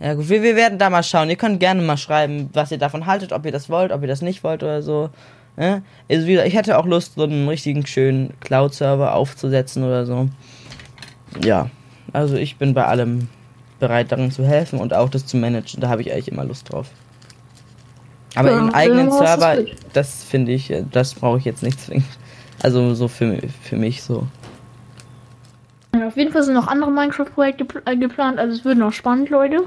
Ja 0.00 0.14
gut, 0.14 0.28
wir, 0.28 0.42
wir 0.42 0.54
werden 0.54 0.78
da 0.78 0.90
mal 0.90 1.02
schauen. 1.02 1.30
Ihr 1.30 1.36
könnt 1.36 1.60
gerne 1.60 1.80
mal 1.80 1.96
schreiben, 1.96 2.50
was 2.52 2.70
ihr 2.70 2.78
davon 2.78 3.06
haltet, 3.06 3.32
ob 3.32 3.46
ihr 3.46 3.52
das 3.52 3.70
wollt, 3.70 3.90
ob 3.90 4.02
ihr 4.02 4.08
das 4.08 4.20
nicht 4.22 4.44
wollt 4.44 4.62
oder 4.62 4.82
so. 4.82 5.10
Ja? 5.56 5.82
Also 6.10 6.26
wieder, 6.26 6.46
ich 6.46 6.54
hätte 6.54 6.78
auch 6.78 6.86
Lust, 6.86 7.14
so 7.14 7.24
einen 7.24 7.48
richtigen 7.48 7.86
schönen 7.86 8.34
Cloud-Server 8.40 9.14
aufzusetzen 9.14 9.84
oder 9.84 10.06
so. 10.06 10.28
Ja, 11.42 11.70
also 12.12 12.36
ich 12.36 12.56
bin 12.56 12.74
bei 12.74 12.84
allem 12.84 13.28
bereit, 13.80 14.12
darin 14.12 14.30
zu 14.30 14.46
helfen 14.46 14.78
und 14.78 14.94
auch 14.94 15.08
das 15.08 15.26
zu 15.26 15.36
managen. 15.36 15.80
Da 15.80 15.88
habe 15.88 16.02
ich 16.02 16.12
eigentlich 16.12 16.28
immer 16.28 16.44
Lust 16.44 16.72
drauf. 16.72 16.88
Aber 18.34 18.50
Ja, 18.50 18.58
einen 18.58 18.74
eigenen 18.74 19.08
ist 19.08 19.18
Server, 19.18 19.58
das 19.92 20.24
finde 20.24 20.52
ich, 20.52 20.72
das 20.90 21.14
brauche 21.14 21.38
ich 21.38 21.44
jetzt 21.44 21.62
nicht 21.62 21.80
zwingend. 21.80 22.06
Also 22.62 22.94
so 22.94 23.08
für, 23.08 23.38
für 23.62 23.76
mich 23.76 24.02
so. 24.02 24.26
Ja, 25.94 26.06
auf 26.06 26.16
jeden 26.16 26.32
Fall 26.32 26.42
sind 26.42 26.54
noch 26.54 26.68
andere 26.68 26.90
Minecraft-Projekte 26.90 27.66
äh, 27.84 27.96
geplant, 27.96 28.38
also 28.38 28.54
es 28.56 28.64
wird 28.64 28.78
noch 28.78 28.92
spannend, 28.92 29.28
Leute. 29.30 29.64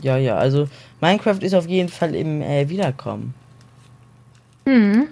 Ja, 0.00 0.16
ja, 0.16 0.36
also 0.36 0.68
Minecraft 1.00 1.38
ist 1.42 1.54
auf 1.54 1.68
jeden 1.68 1.88
Fall 1.88 2.14
im 2.14 2.40
äh, 2.40 2.68
Wiederkommen. 2.68 3.34
Hm. 4.66 5.08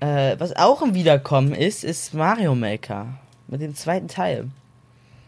Äh, 0.00 0.36
was 0.38 0.54
auch 0.56 0.82
im 0.82 0.94
Wiederkommen 0.94 1.54
ist, 1.54 1.84
ist 1.84 2.14
Mario 2.14 2.54
Maker. 2.54 3.08
Mit 3.48 3.60
dem 3.60 3.74
zweiten 3.74 4.08
Teil. 4.08 4.48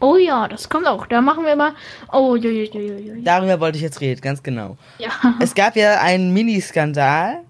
Oh 0.01 0.17
ja, 0.17 0.47
das 0.47 0.69
kommt 0.69 0.87
auch. 0.87 1.07
Da 1.07 1.21
machen 1.21 1.45
wir 1.45 1.57
mal. 1.57 1.73
Oh, 2.13 2.37
jo, 2.37 2.51
jo, 2.51 2.65
jo, 2.65 2.99
jo. 2.99 3.23
Darüber 3.23 3.59
wollte 3.61 3.79
ich 3.79 3.83
jetzt 3.83 4.01
reden, 4.01 4.21
ganz 4.21 4.43
genau. 4.43 4.77
Ja. 4.99 5.11
Es 5.41 5.55
gab 5.55 5.77
ja 5.77 6.01
einen 6.01 6.33
Mini-Skandal. 6.33 7.41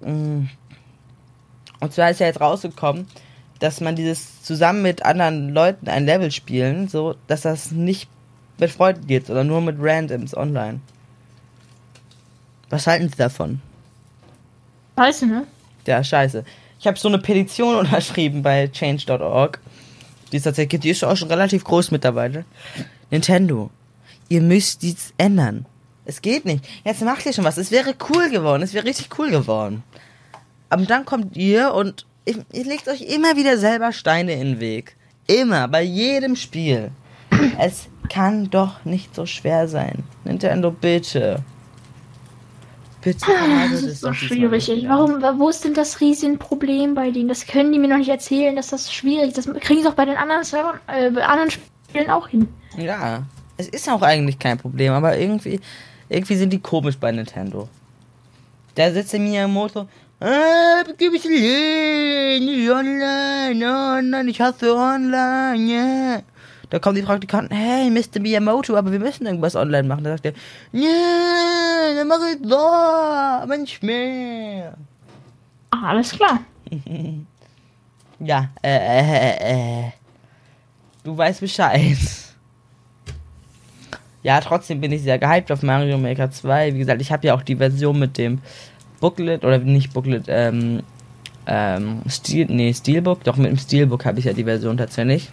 Mm. 0.00 0.44
Und 1.80 1.92
zwar 1.92 2.10
ist 2.10 2.20
ja 2.20 2.26
jetzt 2.26 2.40
rausgekommen, 2.40 3.06
dass 3.58 3.80
man 3.80 3.96
dieses 3.96 4.42
zusammen 4.42 4.82
mit 4.82 5.04
anderen 5.04 5.50
Leuten 5.50 5.88
ein 5.88 6.06
Level 6.06 6.30
spielen, 6.30 6.88
so, 6.88 7.14
dass 7.26 7.42
das 7.42 7.72
nicht 7.72 8.08
mit 8.58 8.70
Freunden 8.70 9.06
geht, 9.06 9.26
sondern 9.26 9.46
nur 9.46 9.60
mit 9.60 9.76
Randoms 9.78 10.36
online. 10.36 10.80
Was 12.70 12.86
halten 12.86 13.08
Sie 13.08 13.16
davon? 13.16 13.60
Du, 15.20 15.26
ne? 15.26 15.46
Ja, 15.86 16.02
scheiße. 16.02 16.44
Ich 16.80 16.86
habe 16.86 16.98
so 16.98 17.08
eine 17.08 17.18
Petition 17.18 17.74
unterschrieben 17.82 18.42
bei 18.42 18.68
change.org. 18.68 19.60
Die 20.32 20.36
es 20.36 20.42
tatsächlich. 20.42 20.80
Die 20.80 20.90
ist 20.90 21.04
auch 21.04 21.16
schon 21.16 21.28
relativ 21.28 21.64
groß 21.64 21.90
mittlerweile. 21.90 22.44
Nintendo, 23.10 23.70
ihr 24.28 24.42
müsst 24.42 24.82
dies 24.82 25.14
ändern. 25.16 25.66
Es 26.04 26.20
geht 26.20 26.44
nicht. 26.44 26.64
Jetzt 26.84 27.02
macht 27.02 27.24
ihr 27.26 27.32
schon 27.32 27.44
was. 27.44 27.58
Es 27.58 27.70
wäre 27.70 27.94
cool 28.10 28.30
geworden. 28.30 28.62
Es 28.62 28.74
wäre 28.74 28.84
richtig 28.84 29.18
cool 29.18 29.30
geworden. 29.30 29.82
Aber 30.68 30.84
dann 30.84 31.04
kommt 31.04 31.36
ihr 31.36 31.72
und 31.72 32.06
ihr 32.26 32.64
legt 32.64 32.88
euch 32.88 33.02
immer 33.02 33.36
wieder 33.36 33.56
selber 33.56 33.92
Steine 33.92 34.32
in 34.32 34.40
den 34.40 34.60
Weg. 34.60 34.96
Immer. 35.26 35.68
Bei 35.68 35.82
jedem 35.82 36.36
Spiel. 36.36 36.90
Es 37.58 37.88
kann 38.08 38.50
doch 38.50 38.84
nicht 38.84 39.14
so 39.14 39.26
schwer 39.26 39.68
sein. 39.68 40.02
Nintendo, 40.24 40.70
bitte. 40.70 41.42
Bitte. 43.08 43.24
Das 43.26 43.38
vermeidet 43.38 43.72
es 43.72 43.82
ist 43.84 44.00
so 44.02 44.12
schwierig. 44.12 44.70
Warum, 44.86 45.22
wo 45.38 45.48
ist 45.48 45.64
denn 45.64 45.72
das 45.72 45.98
Riesenproblem 46.00 46.94
bei 46.94 47.10
denen? 47.10 47.28
Das 47.28 47.46
können 47.46 47.72
die 47.72 47.78
mir 47.78 47.88
noch 47.88 47.96
nicht 47.96 48.10
erzählen, 48.10 48.54
dass 48.54 48.68
das 48.68 48.92
schwierig 48.92 49.28
ist. 49.28 49.38
Das 49.38 49.46
kriegen 49.46 49.80
sie 49.80 49.88
doch 49.88 49.94
bei 49.94 50.04
den 50.04 50.16
anderen 50.16 50.42
äh, 50.88 51.10
bei 51.10 51.24
anderen 51.24 51.50
Spielen 51.50 52.10
auch 52.10 52.28
hin. 52.28 52.48
Ja, 52.76 53.22
es 53.56 53.68
ist 53.68 53.88
auch 53.88 54.02
eigentlich 54.02 54.38
kein 54.38 54.58
Problem, 54.58 54.92
aber 54.92 55.16
irgendwie, 55.16 55.58
irgendwie 56.10 56.36
sind 56.36 56.52
die 56.52 56.60
komisch 56.60 56.98
bei 56.98 57.10
Nintendo. 57.10 57.66
Da 58.74 58.92
sitzt 58.92 59.14
der 59.14 59.20
Miyamoto, 59.20 59.88
ah, 60.20 60.84
gib 60.98 61.14
ich 61.14 61.24
nicht, 61.24 62.42
nicht 62.42 62.70
online, 62.70 63.98
online, 63.98 64.30
ich 64.30 64.38
hasse 64.38 64.76
online, 64.76 65.56
ja. 65.56 66.22
Da 66.68 66.78
kommen 66.78 66.96
die 66.96 67.02
Praktikanten, 67.02 67.56
hey, 67.56 67.90
Mr. 67.90 68.20
Miyamoto, 68.20 68.76
aber 68.76 68.92
wir 68.92 68.98
müssen 68.98 69.24
irgendwas 69.24 69.56
online 69.56 69.88
machen. 69.88 70.04
Da 70.04 70.10
sagt 70.10 70.26
er, 70.26 70.34
ja, 71.88 71.94
dann 71.94 72.08
mach 72.08 72.18
ich 72.32 72.38
so, 72.48 72.58
aber 72.58 73.56
nicht 73.56 73.82
mehr. 73.82 74.76
Alles 75.70 76.10
klar. 76.10 76.40
Ja, 78.20 78.48
äh, 78.62 78.76
äh, 78.76 79.36
äh, 79.36 79.86
äh. 79.86 79.92
Du 81.04 81.16
weißt 81.16 81.40
Bescheid. 81.40 81.96
Ja, 84.24 84.40
trotzdem 84.40 84.80
bin 84.80 84.90
ich 84.90 85.02
sehr 85.02 85.18
gehypt 85.18 85.52
auf 85.52 85.62
Mario 85.62 85.96
Maker 85.98 86.30
2. 86.30 86.74
Wie 86.74 86.78
gesagt, 86.78 87.00
ich 87.00 87.12
habe 87.12 87.28
ja 87.28 87.34
auch 87.34 87.42
die 87.42 87.54
Version 87.54 87.98
mit 87.98 88.18
dem 88.18 88.40
Booklet, 89.00 89.44
oder 89.44 89.58
nicht 89.58 89.92
Booklet, 89.92 90.24
ähm, 90.26 90.82
ähm, 91.46 92.02
Stil, 92.08 92.46
nee, 92.50 92.74
Steelbook. 92.74 93.22
Doch, 93.22 93.36
mit 93.36 93.50
dem 93.50 93.56
Steelbook 93.56 94.04
habe 94.04 94.18
ich 94.18 94.24
ja 94.24 94.32
die 94.32 94.44
Version 94.44 94.76
tatsächlich. 94.76 95.30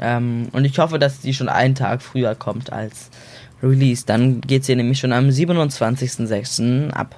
Ähm, 0.00 0.48
und 0.52 0.64
ich 0.64 0.78
hoffe, 0.78 1.00
dass 1.00 1.20
die 1.20 1.34
schon 1.34 1.48
einen 1.48 1.74
Tag 1.74 2.02
früher 2.02 2.36
kommt 2.36 2.72
als 2.72 3.10
Release. 3.62 4.04
Dann 4.06 4.40
geht's 4.40 4.66
hier 4.66 4.76
nämlich 4.76 4.98
schon 4.98 5.12
am 5.12 5.28
27.06. 5.28 6.90
ab. 6.90 7.16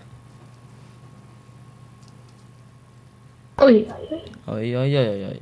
Ui. 3.60 3.86
Oi, 4.46 4.76
oi, 4.76 4.96
oi, 4.98 5.26
oi. 5.26 5.40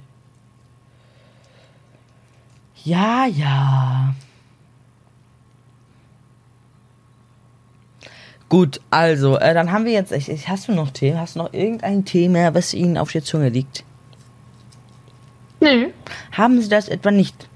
Ja, 2.84 3.26
ja. 3.26 4.14
Gut, 8.48 8.80
also, 8.90 9.37
äh, 9.38 9.52
dann 9.52 9.70
haben 9.72 9.84
wir 9.84 9.92
jetzt. 9.92 10.11
Ich, 10.11 10.28
ich- 10.30 10.48
hast 10.48 10.68
du 10.68 10.72
noch 10.72 10.90
Themen? 10.90 11.20
Hast 11.20 11.37
du 11.37 11.40
noch 11.40 11.52
irgendein 11.52 12.04
Thema, 12.04 12.54
was 12.54 12.72
Ihnen 12.72 12.96
auf 12.96 13.12
der 13.12 13.22
Zunge 13.22 13.50
liegt? 13.50 13.84
Nö. 15.61 15.88
Haben 16.32 16.61
Sie 16.62 16.68
das 16.68 16.88
etwa 16.88 17.11
nicht? 17.11 17.48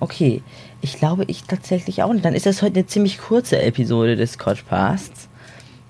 Okay, 0.00 0.42
ich 0.84 0.98
glaube 0.98 1.24
ich 1.28 1.44
tatsächlich 1.44 2.02
auch 2.02 2.12
nicht. 2.12 2.26
Dann 2.26 2.34
ist 2.34 2.44
das 2.44 2.60
heute 2.60 2.74
eine 2.74 2.86
ziemlich 2.86 3.16
kurze 3.18 3.60
Episode 3.60 4.16
des 4.16 4.36
Codcasts. 4.36 5.28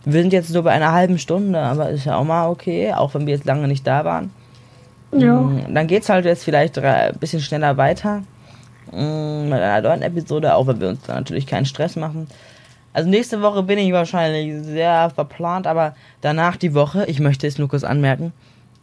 Wir 0.04 0.22
sind 0.22 0.32
jetzt 0.32 0.54
nur 0.54 0.62
bei 0.62 0.70
einer 0.70 0.92
halben 0.92 1.18
Stunde, 1.18 1.58
aber 1.58 1.90
ist 1.90 2.06
ja 2.06 2.16
auch 2.16 2.24
mal 2.24 2.48
okay, 2.48 2.92
auch 2.92 3.12
wenn 3.14 3.26
wir 3.26 3.34
jetzt 3.34 3.44
lange 3.44 3.66
nicht 3.66 3.84
da 3.84 4.04
waren. 4.04 4.30
Ja. 5.12 5.34
Mm, 5.40 5.74
Dann 5.74 5.88
geht's 5.88 6.08
halt 6.08 6.26
jetzt 6.26 6.44
vielleicht 6.44 6.78
ein 6.78 7.18
bisschen 7.18 7.40
schneller 7.40 7.76
weiter 7.76 8.22
mm, 8.92 9.48
mit 9.48 9.58
einer 9.60 9.80
neuen 9.80 10.02
Episode, 10.02 10.54
auch 10.54 10.68
wenn 10.68 10.80
wir 10.80 10.90
uns 10.90 11.02
da 11.02 11.14
natürlich 11.14 11.48
keinen 11.48 11.66
Stress 11.66 11.96
machen. 11.96 12.28
Also 12.92 13.10
nächste 13.10 13.42
Woche 13.42 13.64
bin 13.64 13.78
ich 13.78 13.92
wahrscheinlich 13.92 14.64
sehr 14.64 15.10
verplant, 15.10 15.66
aber 15.66 15.96
danach 16.20 16.56
die 16.56 16.72
Woche, 16.72 17.04
ich 17.06 17.18
möchte 17.18 17.48
es 17.48 17.58
nur 17.58 17.68
kurz 17.68 17.82
anmerken, 17.82 18.32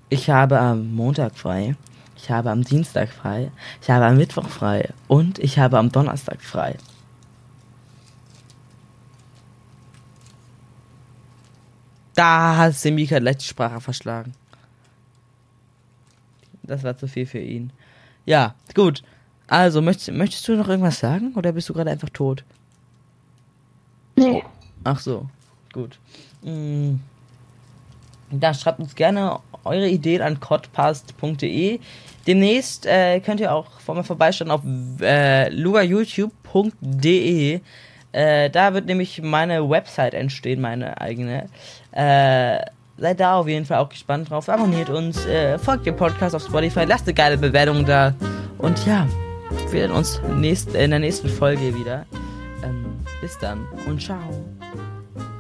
ich 0.10 0.30
habe 0.30 0.60
am 0.60 0.94
Montag 0.94 1.38
frei, 1.38 1.76
ich 2.22 2.30
habe 2.30 2.52
am 2.52 2.64
Dienstag 2.64 3.10
frei, 3.10 3.52
ich 3.82 3.90
habe 3.90 4.06
am 4.06 4.18
Mittwoch 4.18 4.48
frei 4.48 4.90
und 5.08 5.40
ich 5.40 5.58
habe 5.58 5.80
am 5.80 5.92
Donnerstag 5.92 6.42
frei. 6.42 6.78
Da 12.14 12.58
hat 12.58 12.76
Semika 12.76 13.18
gleich 13.18 13.38
die 13.38 13.46
Sprache 13.46 13.82
verschlagen. 13.82 14.34
Das 16.64 16.84
war 16.84 16.96
zu 16.96 17.08
viel 17.08 17.26
für 17.26 17.40
ihn. 17.40 17.74
Ja, 18.26 18.54
gut. 18.76 19.02
Also, 19.48 19.82
möchtest, 19.82 20.12
möchtest 20.12 20.48
du 20.48 20.56
noch 20.56 20.70
irgendwas 20.70 21.00
sagen 21.00 21.34
oder 21.36 21.52
bist 21.54 21.70
du 21.70 21.74
gerade 21.74 21.90
einfach 21.90 22.10
tot? 22.10 22.44
Nee. 24.16 24.44
Ach 24.84 25.00
so, 25.00 25.28
gut. 25.74 25.98
Mm. 26.44 26.98
Da 28.30 28.54
schreibt 28.54 28.80
uns 28.80 28.96
gerne 28.96 29.40
eure 29.64 29.90
Ideen 29.90 30.22
an 30.22 30.40
codpast.de. 30.40 31.80
Demnächst 32.28 32.86
äh, 32.86 33.20
könnt 33.20 33.40
ihr 33.40 33.54
auch 33.54 33.80
vor 33.80 33.96
mir 33.96 34.04
vorbeischauen 34.04 34.52
auf 34.52 34.62
äh, 35.02 35.50
lugayoutube.de. 35.50 37.62
Äh, 38.12 38.50
da 38.50 38.74
wird 38.74 38.86
nämlich 38.86 39.22
meine 39.22 39.70
Website 39.70 40.14
entstehen, 40.14 40.62
meine 40.62 41.00
eigene. 41.00 41.48
Äh, 41.92 42.60
seid 42.98 43.20
da 43.20 43.36
auf 43.36 43.48
jeden 43.48 43.66
Fall 43.66 43.80
auch 43.80 43.90
gespannt 43.90 44.30
drauf. 44.30 44.50
Abonniert 44.50 44.90
uns, 44.90 45.26
äh, 45.26 45.58
folgt 45.58 45.86
dem 45.86 45.96
Podcast 45.96 46.36
auf 46.36 46.44
Spotify, 46.44 46.84
lasst 46.86 47.08
eine 47.08 47.14
geile 47.14 47.38
Bewertung 47.38 47.86
da. 47.86 48.14
Und 48.60 48.86
ja, 48.86 49.08
wir 49.50 49.70
sehen 49.70 49.92
uns 49.92 50.22
nächst, 50.36 50.76
in 50.76 50.92
der 50.92 51.00
nächsten 51.00 51.30
Folge 51.30 51.74
wieder. 51.76 52.06
Ähm, 52.64 53.00
bis 53.22 53.38
dann 53.40 53.66
und 53.88 54.02
ciao. 54.02 54.20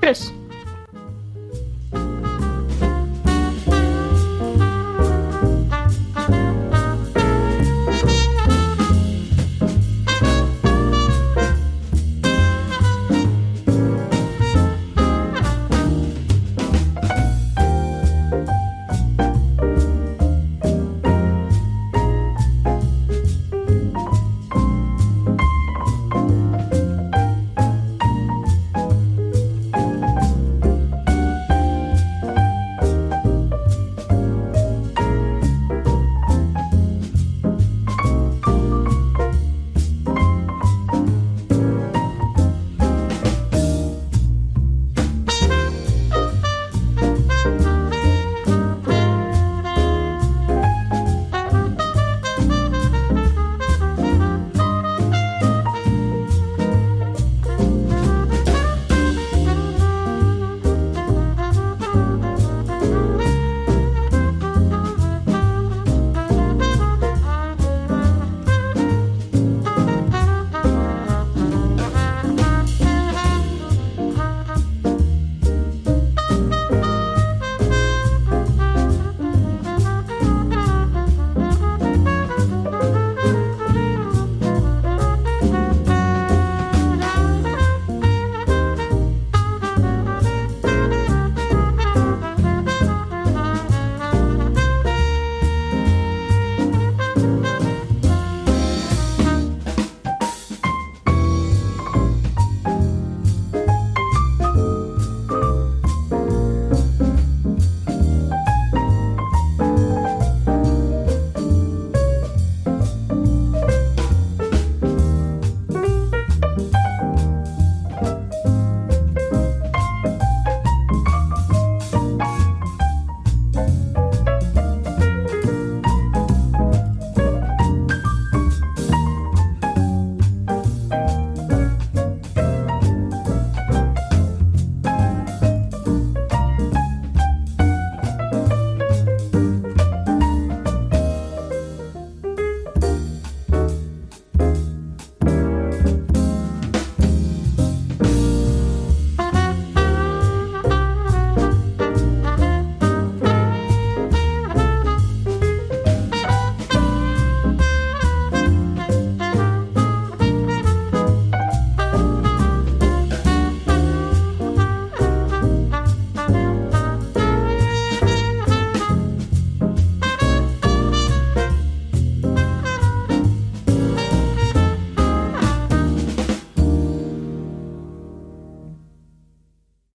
Tschüss. 0.01 0.33